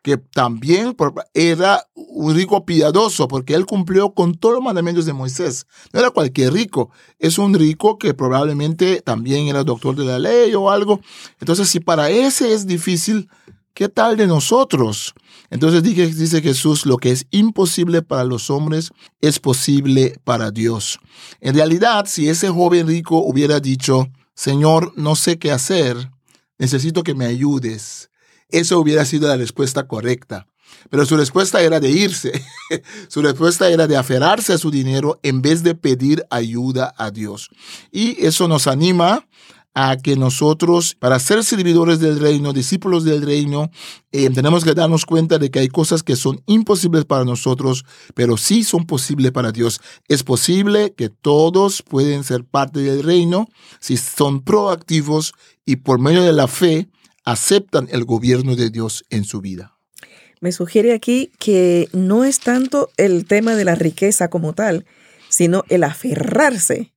que 0.04 0.18
también 0.18 0.96
era 1.34 1.86
un 1.96 2.36
rico 2.36 2.66
piadoso, 2.66 3.28
porque 3.28 3.54
él 3.54 3.66
cumplió 3.66 4.14
con 4.14 4.36
todos 4.36 4.56
los 4.56 4.64
mandamientos 4.64 5.06
de 5.06 5.14
Moisés. 5.14 5.68
No 5.94 6.00
era 6.00 6.12
cualquier 6.12 6.54
rico, 6.54 6.92
es 7.18 7.38
un 7.38 7.54
rico 7.54 7.98
que 7.98 8.14
probablemente 8.14 9.02
también 9.02 9.48
era 9.48 9.64
doctor 9.64 9.96
de 9.96 10.06
la 10.06 10.20
ley 10.20 10.54
o 10.54 10.70
algo. 10.70 11.02
Entonces, 11.40 11.70
si 11.70 11.80
para 11.80 12.10
ese 12.10 12.54
es 12.54 12.66
difícil, 12.66 13.30
¿qué 13.74 13.90
tal 13.90 14.18
de 14.18 14.28
nosotros? 14.28 15.14
Entonces 15.50 15.84
dice 15.84 16.42
Jesús, 16.42 16.86
lo 16.86 16.98
que 16.98 17.12
es 17.12 17.26
imposible 17.32 18.02
para 18.02 18.24
los 18.24 18.50
hombres 18.50 18.92
es 19.20 19.40
posible 19.40 20.16
para 20.24 20.52
Dios. 20.52 21.00
En 21.42 21.56
realidad, 21.56 22.06
si 22.08 22.30
ese 22.30 22.50
joven 22.50 22.88
rico 22.88 23.18
hubiera 23.18 23.60
dicho, 23.60 24.08
Señor, 24.36 24.94
no 24.96 25.16
sé 25.16 25.40
qué 25.40 25.52
hacer, 25.52 26.12
necesito 26.58 27.04
que 27.04 27.16
me 27.16 27.26
ayudes 27.26 28.09
eso 28.50 28.80
hubiera 28.80 29.06
sido 29.06 29.28
la 29.28 29.38
respuesta 29.38 29.88
correcta. 29.88 30.48
Pero 30.90 31.06
su 31.06 31.18
respuesta 31.18 31.62
era 31.62 31.80
de 31.80 31.92
irse. 31.92 32.32
su 33.08 33.22
respuesta 33.22 33.70
era 33.70 33.88
de 33.88 33.98
aferrarse 33.98 34.54
a 34.54 34.58
su 34.58 34.72
dinero 34.72 35.20
en 35.24 35.42
vez 35.42 35.64
de 35.64 35.76
pedir 35.76 36.24
ayuda 36.30 36.94
a 36.98 37.12
Dios. 37.12 37.50
Y 37.92 38.24
eso 38.26 38.48
nos 38.48 38.68
anima 38.68 39.26
a 39.76 39.98
que 39.98 40.16
nosotros, 40.16 40.96
para 40.96 41.20
ser 41.20 41.44
servidores 41.44 42.00
del 42.00 42.20
reino, 42.20 42.54
discípulos 42.54 43.04
del 43.04 43.22
reino, 43.22 43.70
eh, 44.12 44.30
tenemos 44.30 44.64
que 44.64 44.74
darnos 44.74 45.06
cuenta 45.06 45.38
de 45.38 45.52
que 45.52 45.60
hay 45.60 45.68
cosas 45.68 46.02
que 46.02 46.16
son 46.16 46.42
imposibles 46.48 47.06
para 47.06 47.24
nosotros, 47.24 47.86
pero 48.16 48.36
sí 48.36 48.64
son 48.64 48.86
posibles 48.86 49.32
para 49.32 49.52
Dios. 49.52 49.80
Es 50.08 50.24
posible 50.24 50.94
que 50.98 51.10
todos 51.10 51.84
pueden 51.84 52.24
ser 52.24 52.44
parte 52.46 52.80
del 52.80 53.04
reino 53.04 53.48
si 53.80 53.96
son 53.96 54.42
proactivos 54.42 55.34
y 55.66 55.78
por 55.78 56.00
medio 56.00 56.24
de 56.24 56.34
la 56.34 56.48
fe 56.48 56.90
aceptan 57.32 57.88
el 57.92 58.06
gobierno 58.06 58.56
de 58.56 58.70
Dios 58.70 59.06
en 59.10 59.24
su 59.24 59.42
vida. 59.42 59.78
Me 60.42 60.52
sugiere 60.52 60.94
aquí 60.94 61.32
que 61.40 61.90
no 61.92 62.24
es 62.24 62.40
tanto 62.40 62.90
el 62.98 63.26
tema 63.26 63.56
de 63.56 63.66
la 63.66 63.76
riqueza 63.76 64.30
como 64.30 64.54
tal, 64.54 64.86
sino 65.28 65.64
el 65.70 65.84
aferrarse, 65.84 66.94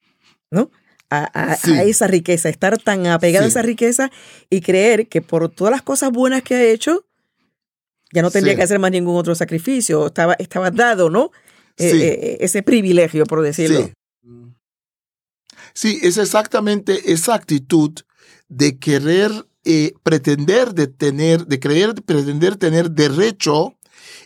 ¿no? 0.51 0.71
A, 1.11 1.59
esa 1.85 2.07
riqueza, 2.07 2.49
estar 2.49 2.79
tan 2.79 3.07
apegado 3.07 3.45
a 3.45 3.49
esa 3.49 3.61
riqueza 3.61 4.11
y 4.49 4.63
creer 4.63 5.09
que 5.09 5.21
por 5.21 5.51
todas 5.51 5.71
las 5.71 5.83
cosas 5.83 6.11
buenas 6.11 6.43
que 6.43 6.55
ha 6.55 6.65
hecho, 6.65 7.05
ya 8.15 8.23
no 8.23 8.31
tendría 8.31 8.57
que 8.57 8.63
hacer 8.63 8.79
más 8.79 8.93
ningún 8.93 9.17
otro 9.17 9.35
sacrificio, 9.35 10.07
estaba, 10.07 10.33
estaba 10.39 10.71
dado, 10.71 11.11
¿no? 11.11 11.31
Eh, 11.77 11.91
eh, 11.93 12.37
ese 12.41 12.63
privilegio, 12.63 13.27
por 13.27 13.43
decirlo. 13.43 13.91
Sí, 15.75 15.99
es 16.03 16.17
exactamente 16.17 17.13
esa 17.13 17.35
actitud 17.35 17.93
de 18.49 18.79
querer 18.79 19.33
eh, 19.65 19.95
pretender 20.03 20.75
de 20.75 20.87
tener, 20.87 21.47
de 21.47 21.61
creer, 21.61 21.95
pretender 21.95 22.57
tener 22.57 22.91
derecho 22.91 23.77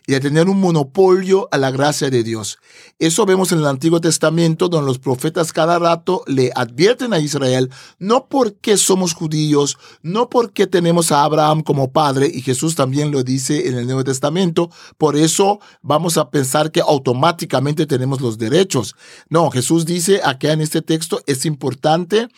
y 0.06 0.12
de 0.12 0.20
tener 0.20 0.48
un 0.48 0.60
monopolio 0.60 1.48
a 1.50 1.58
la 1.58 1.70
gracia 1.70 2.10
de 2.10 2.22
Dios. 2.22 2.58
Eso 2.98 3.26
vemos 3.26 3.52
en 3.52 3.58
el 3.58 3.66
Antiguo 3.66 4.00
Testamento, 4.00 4.68
donde 4.68 4.86
los 4.86 4.98
profetas 4.98 5.52
cada 5.52 5.78
rato 5.78 6.22
le 6.26 6.52
advierten 6.54 7.12
a 7.12 7.18
Israel, 7.18 7.70
no 7.98 8.28
porque 8.28 8.76
somos 8.76 9.14
judíos, 9.14 9.78
no 10.02 10.30
porque 10.30 10.66
tenemos 10.66 11.10
a 11.10 11.24
Abraham 11.24 11.62
como 11.62 11.92
padre, 11.92 12.30
y 12.32 12.40
Jesús 12.40 12.76
también 12.76 13.10
lo 13.10 13.22
dice 13.24 13.68
en 13.68 13.76
el 13.76 13.86
Nuevo 13.86 14.04
Testamento, 14.04 14.70
por 14.96 15.16
eso 15.16 15.60
vamos 15.82 16.16
a 16.16 16.30
pensar 16.30 16.70
que 16.70 16.80
automáticamente 16.80 17.86
tenemos 17.86 18.20
los 18.20 18.38
derechos. 18.38 18.94
No, 19.28 19.50
Jesús 19.50 19.84
dice 19.86 20.20
acá 20.24 20.52
en 20.52 20.60
este 20.60 20.82
texto, 20.82 21.20
es 21.26 21.44
importante 21.46 22.28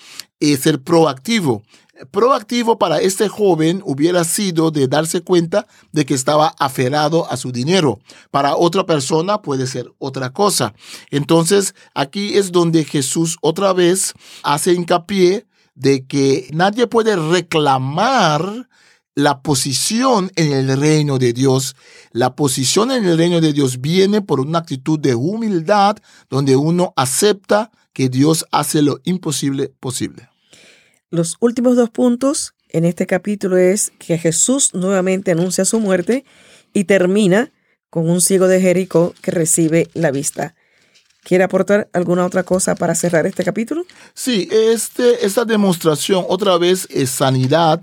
eh, 0.41 0.57
ser 0.57 0.81
proactivo 0.83 1.63
proactivo 2.11 2.79
para 2.79 3.01
este 3.01 3.29
joven 3.29 3.83
hubiera 3.85 4.25
sido 4.25 4.71
de 4.71 4.89
darse 4.89 5.23
cuenta 5.23 5.67
de 5.93 6.05
que 6.07 6.15
estaba 6.15 6.55
aferrado 6.59 7.31
a 7.31 7.37
su 7.37 7.53
dinero. 7.53 8.01
Para 8.31 8.57
otra 8.57 8.87
persona 8.87 9.43
puede 9.43 9.67
ser 9.67 9.93
otra 9.99 10.33
cosa. 10.33 10.75
Entonces, 11.11 11.75
aquí 11.95 12.37
es 12.37 12.53
donde 12.53 12.85
Jesús 12.85 13.37
otra 13.41 13.73
vez 13.73 14.15
hace 14.43 14.73
hincapié 14.73 15.47
de 15.75 16.07
que 16.07 16.49
nadie 16.53 16.87
puede 16.87 17.17
reclamar 17.17 18.69
la 19.15 19.43
posición 19.43 20.31
en 20.37 20.53
el 20.53 20.79
reino 20.79 21.19
de 21.19 21.33
Dios. 21.33 21.75
La 22.13 22.37
posición 22.37 22.91
en 22.93 23.05
el 23.05 23.19
reino 23.19 23.41
de 23.41 23.53
Dios 23.53 23.81
viene 23.81 24.23
por 24.23 24.41
una 24.41 24.61
actitud 24.61 24.99
de 24.99 25.15
humildad 25.15 25.97
donde 26.31 26.57
uno 26.57 26.93
acepta 26.97 27.71
que 27.93 28.09
Dios 28.09 28.47
hace 28.53 28.81
lo 28.81 29.01
imposible 29.03 29.73
posible. 29.81 30.29
Los 31.11 31.38
últimos 31.40 31.77
dos 31.77 31.88
puntos 31.88 32.53
en 32.68 32.85
este 32.85 33.07
capítulo 33.07 33.57
es 33.57 33.92
que 33.99 34.18
Jesús 34.18 34.75
nuevamente 34.75 35.31
anuncia 35.31 35.64
su 35.64 35.81
muerte 35.81 36.27
y 36.75 36.85
termina 36.85 37.51
con 37.88 38.11
un 38.11 38.21
ciego 38.21 38.47
de 38.47 38.61
Jericó 38.61 39.14
que 39.23 39.31
recibe 39.31 39.88
la 39.94 40.11
vista. 40.11 40.55
¿Quiere 41.23 41.44
aportar 41.44 41.88
alguna 41.94 42.27
otra 42.27 42.42
cosa 42.42 42.75
para 42.75 42.94
cerrar 42.94 43.27
este 43.27 43.42
capítulo? 43.42 43.85
Sí, 44.12 44.49
este, 44.53 45.25
esta 45.25 45.47
demostración 45.47 46.27
otra 46.29 46.59
vez 46.59 46.87
es 46.90 47.09
sanidad. 47.09 47.81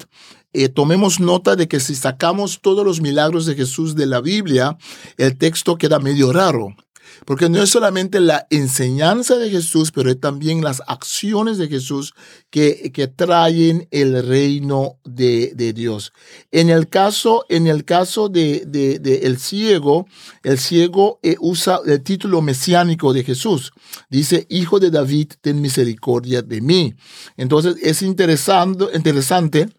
Eh, 0.54 0.70
tomemos 0.70 1.20
nota 1.20 1.56
de 1.56 1.68
que 1.68 1.80
si 1.80 1.96
sacamos 1.96 2.60
todos 2.62 2.86
los 2.86 3.02
milagros 3.02 3.48
de 3.48 3.56
Jesús 3.56 3.96
de 3.96 4.06
la 4.06 4.22
Biblia, 4.22 4.78
el 5.18 5.36
texto 5.36 5.78
queda 5.78 5.98
medio 5.98 6.32
raro. 6.32 6.76
Porque 7.26 7.50
no 7.50 7.62
es 7.62 7.70
solamente 7.70 8.20
la 8.20 8.48
enseñanza 8.50 9.38
de 9.38 9.50
Jesús, 9.50 9.92
pero 9.92 10.10
es 10.10 10.20
también 10.20 10.64
las 10.64 10.82
acciones 10.88 11.58
de 11.58 11.68
Jesús 11.68 12.14
que, 12.50 12.92
que 12.94 13.08
traen 13.08 13.88
el 13.92 14.28
reino 14.28 15.00
de, 15.04 15.54
de, 15.56 15.74
Dios. 15.74 16.12
En 16.52 16.70
el 16.70 16.90
caso, 16.90 17.46
en 17.50 17.68
el 17.68 17.86
caso 17.86 18.30
de, 18.30 18.66
de, 18.66 19.20
el 19.24 19.38
ciego, 19.38 20.08
el 20.44 20.60
ciego 20.60 21.20
eh, 21.24 21.36
usa 21.40 21.80
el 21.86 22.02
título 22.04 22.42
mesiánico 22.42 23.14
de 23.14 23.24
Jesús. 23.24 23.72
Dice, 24.10 24.46
Hijo 24.50 24.80
de 24.80 24.92
David, 24.92 25.34
ten 25.42 25.62
misericordia 25.62 26.42
de 26.42 26.62
mí. 26.62 26.96
Entonces 27.38 27.78
es 27.82 28.02
interesante 28.02 29.70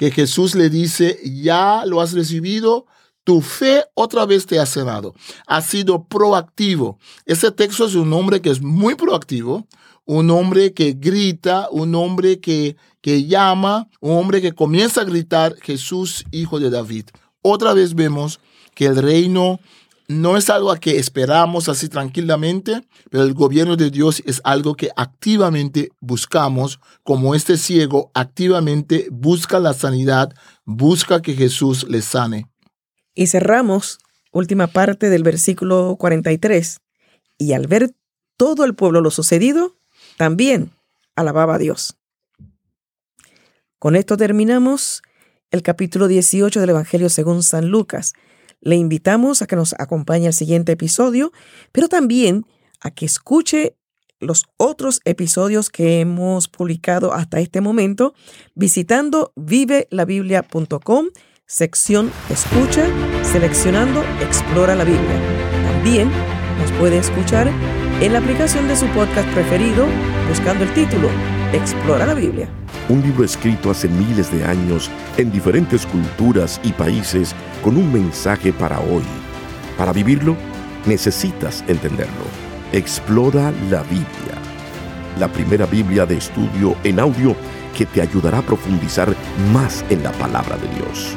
que 0.00 0.10
Jesús 0.10 0.54
le 0.54 0.70
dice, 0.70 1.20
ya 1.22 1.84
lo 1.84 2.00
has 2.00 2.12
recibido, 2.12 2.86
tu 3.24 3.40
fe 3.40 3.84
otra 3.94 4.26
vez 4.26 4.46
te 4.46 4.58
ha 4.58 4.66
sanado. 4.66 5.14
Ha 5.46 5.60
sido 5.60 6.04
proactivo. 6.04 6.98
Ese 7.26 7.50
texto 7.50 7.86
es 7.86 7.94
un 7.94 8.12
hombre 8.12 8.40
que 8.40 8.50
es 8.50 8.60
muy 8.60 8.94
proactivo, 8.94 9.66
un 10.04 10.30
hombre 10.30 10.72
que 10.72 10.92
grita, 10.92 11.68
un 11.70 11.94
hombre 11.94 12.40
que, 12.40 12.76
que 13.00 13.26
llama, 13.26 13.88
un 14.00 14.12
hombre 14.18 14.40
que 14.40 14.52
comienza 14.52 15.02
a 15.02 15.04
gritar, 15.04 15.54
Jesús, 15.60 16.24
hijo 16.30 16.58
de 16.58 16.70
David. 16.70 17.06
Otra 17.42 17.74
vez 17.74 17.94
vemos 17.94 18.40
que 18.74 18.86
el 18.86 18.96
reino 18.96 19.60
no 20.10 20.36
es 20.36 20.50
algo 20.50 20.72
a 20.72 20.78
que 20.78 20.98
esperamos 20.98 21.68
así 21.68 21.88
tranquilamente, 21.88 22.84
pero 23.10 23.22
el 23.22 23.32
gobierno 23.32 23.76
de 23.76 23.90
Dios 23.90 24.20
es 24.26 24.40
algo 24.42 24.74
que 24.74 24.90
activamente 24.96 25.90
buscamos, 26.00 26.80
como 27.04 27.36
este 27.36 27.56
ciego 27.56 28.10
activamente 28.12 29.06
busca 29.12 29.60
la 29.60 29.72
sanidad, 29.72 30.34
busca 30.64 31.22
que 31.22 31.34
Jesús 31.34 31.86
le 31.88 32.02
sane. 32.02 32.48
Y 33.14 33.26
cerramos, 33.26 33.98
última 34.32 34.68
parte 34.68 35.10
del 35.10 35.22
versículo 35.22 35.96
43. 35.98 36.80
Y 37.38 37.52
al 37.52 37.66
ver 37.66 37.94
todo 38.36 38.64
el 38.64 38.74
pueblo 38.74 39.00
lo 39.00 39.10
sucedido, 39.10 39.76
también 40.16 40.72
alababa 41.16 41.56
a 41.56 41.58
Dios. 41.58 41.96
Con 43.78 43.96
esto 43.96 44.16
terminamos 44.16 45.02
el 45.50 45.62
capítulo 45.62 46.06
18 46.06 46.60
del 46.60 46.70
Evangelio 46.70 47.08
según 47.08 47.42
San 47.42 47.68
Lucas. 47.68 48.12
Le 48.60 48.76
invitamos 48.76 49.42
a 49.42 49.46
que 49.46 49.56
nos 49.56 49.74
acompañe 49.78 50.26
al 50.26 50.34
siguiente 50.34 50.72
episodio, 50.72 51.32
pero 51.72 51.88
también 51.88 52.44
a 52.80 52.90
que 52.90 53.06
escuche 53.06 53.76
los 54.20 54.44
otros 54.58 55.00
episodios 55.04 55.70
que 55.70 56.00
hemos 56.00 56.48
publicado 56.48 57.14
hasta 57.14 57.40
este 57.40 57.60
momento 57.62 58.14
visitando 58.54 59.32
vivelabiblia.com 59.34 61.06
sección 61.50 62.12
Escucha, 62.28 62.86
seleccionando 63.24 64.04
Explora 64.20 64.76
la 64.76 64.84
Biblia. 64.84 65.20
También 65.72 66.08
nos 66.60 66.70
puede 66.78 66.98
escuchar 66.98 67.50
en 68.00 68.12
la 68.12 68.20
aplicación 68.20 68.68
de 68.68 68.76
su 68.76 68.86
podcast 68.88 69.28
preferido 69.30 69.86
buscando 70.28 70.62
el 70.62 70.72
título 70.74 71.08
Explora 71.52 72.06
la 72.06 72.14
Biblia. 72.14 72.48
Un 72.88 73.02
libro 73.02 73.24
escrito 73.24 73.72
hace 73.72 73.88
miles 73.88 74.30
de 74.30 74.44
años 74.44 74.88
en 75.16 75.32
diferentes 75.32 75.84
culturas 75.86 76.60
y 76.62 76.70
países 76.70 77.34
con 77.64 77.76
un 77.76 77.92
mensaje 77.92 78.52
para 78.52 78.78
hoy. 78.78 79.02
Para 79.76 79.92
vivirlo, 79.92 80.36
necesitas 80.86 81.64
entenderlo. 81.66 82.26
Explora 82.72 83.52
la 83.68 83.82
Biblia. 83.82 84.38
La 85.18 85.26
primera 85.26 85.66
Biblia 85.66 86.06
de 86.06 86.16
estudio 86.16 86.76
en 86.84 87.00
audio 87.00 87.34
que 87.76 87.86
te 87.86 88.00
ayudará 88.00 88.38
a 88.38 88.42
profundizar 88.42 89.12
más 89.52 89.84
en 89.90 90.04
la 90.04 90.12
palabra 90.12 90.56
de 90.56 90.68
Dios. 90.76 91.16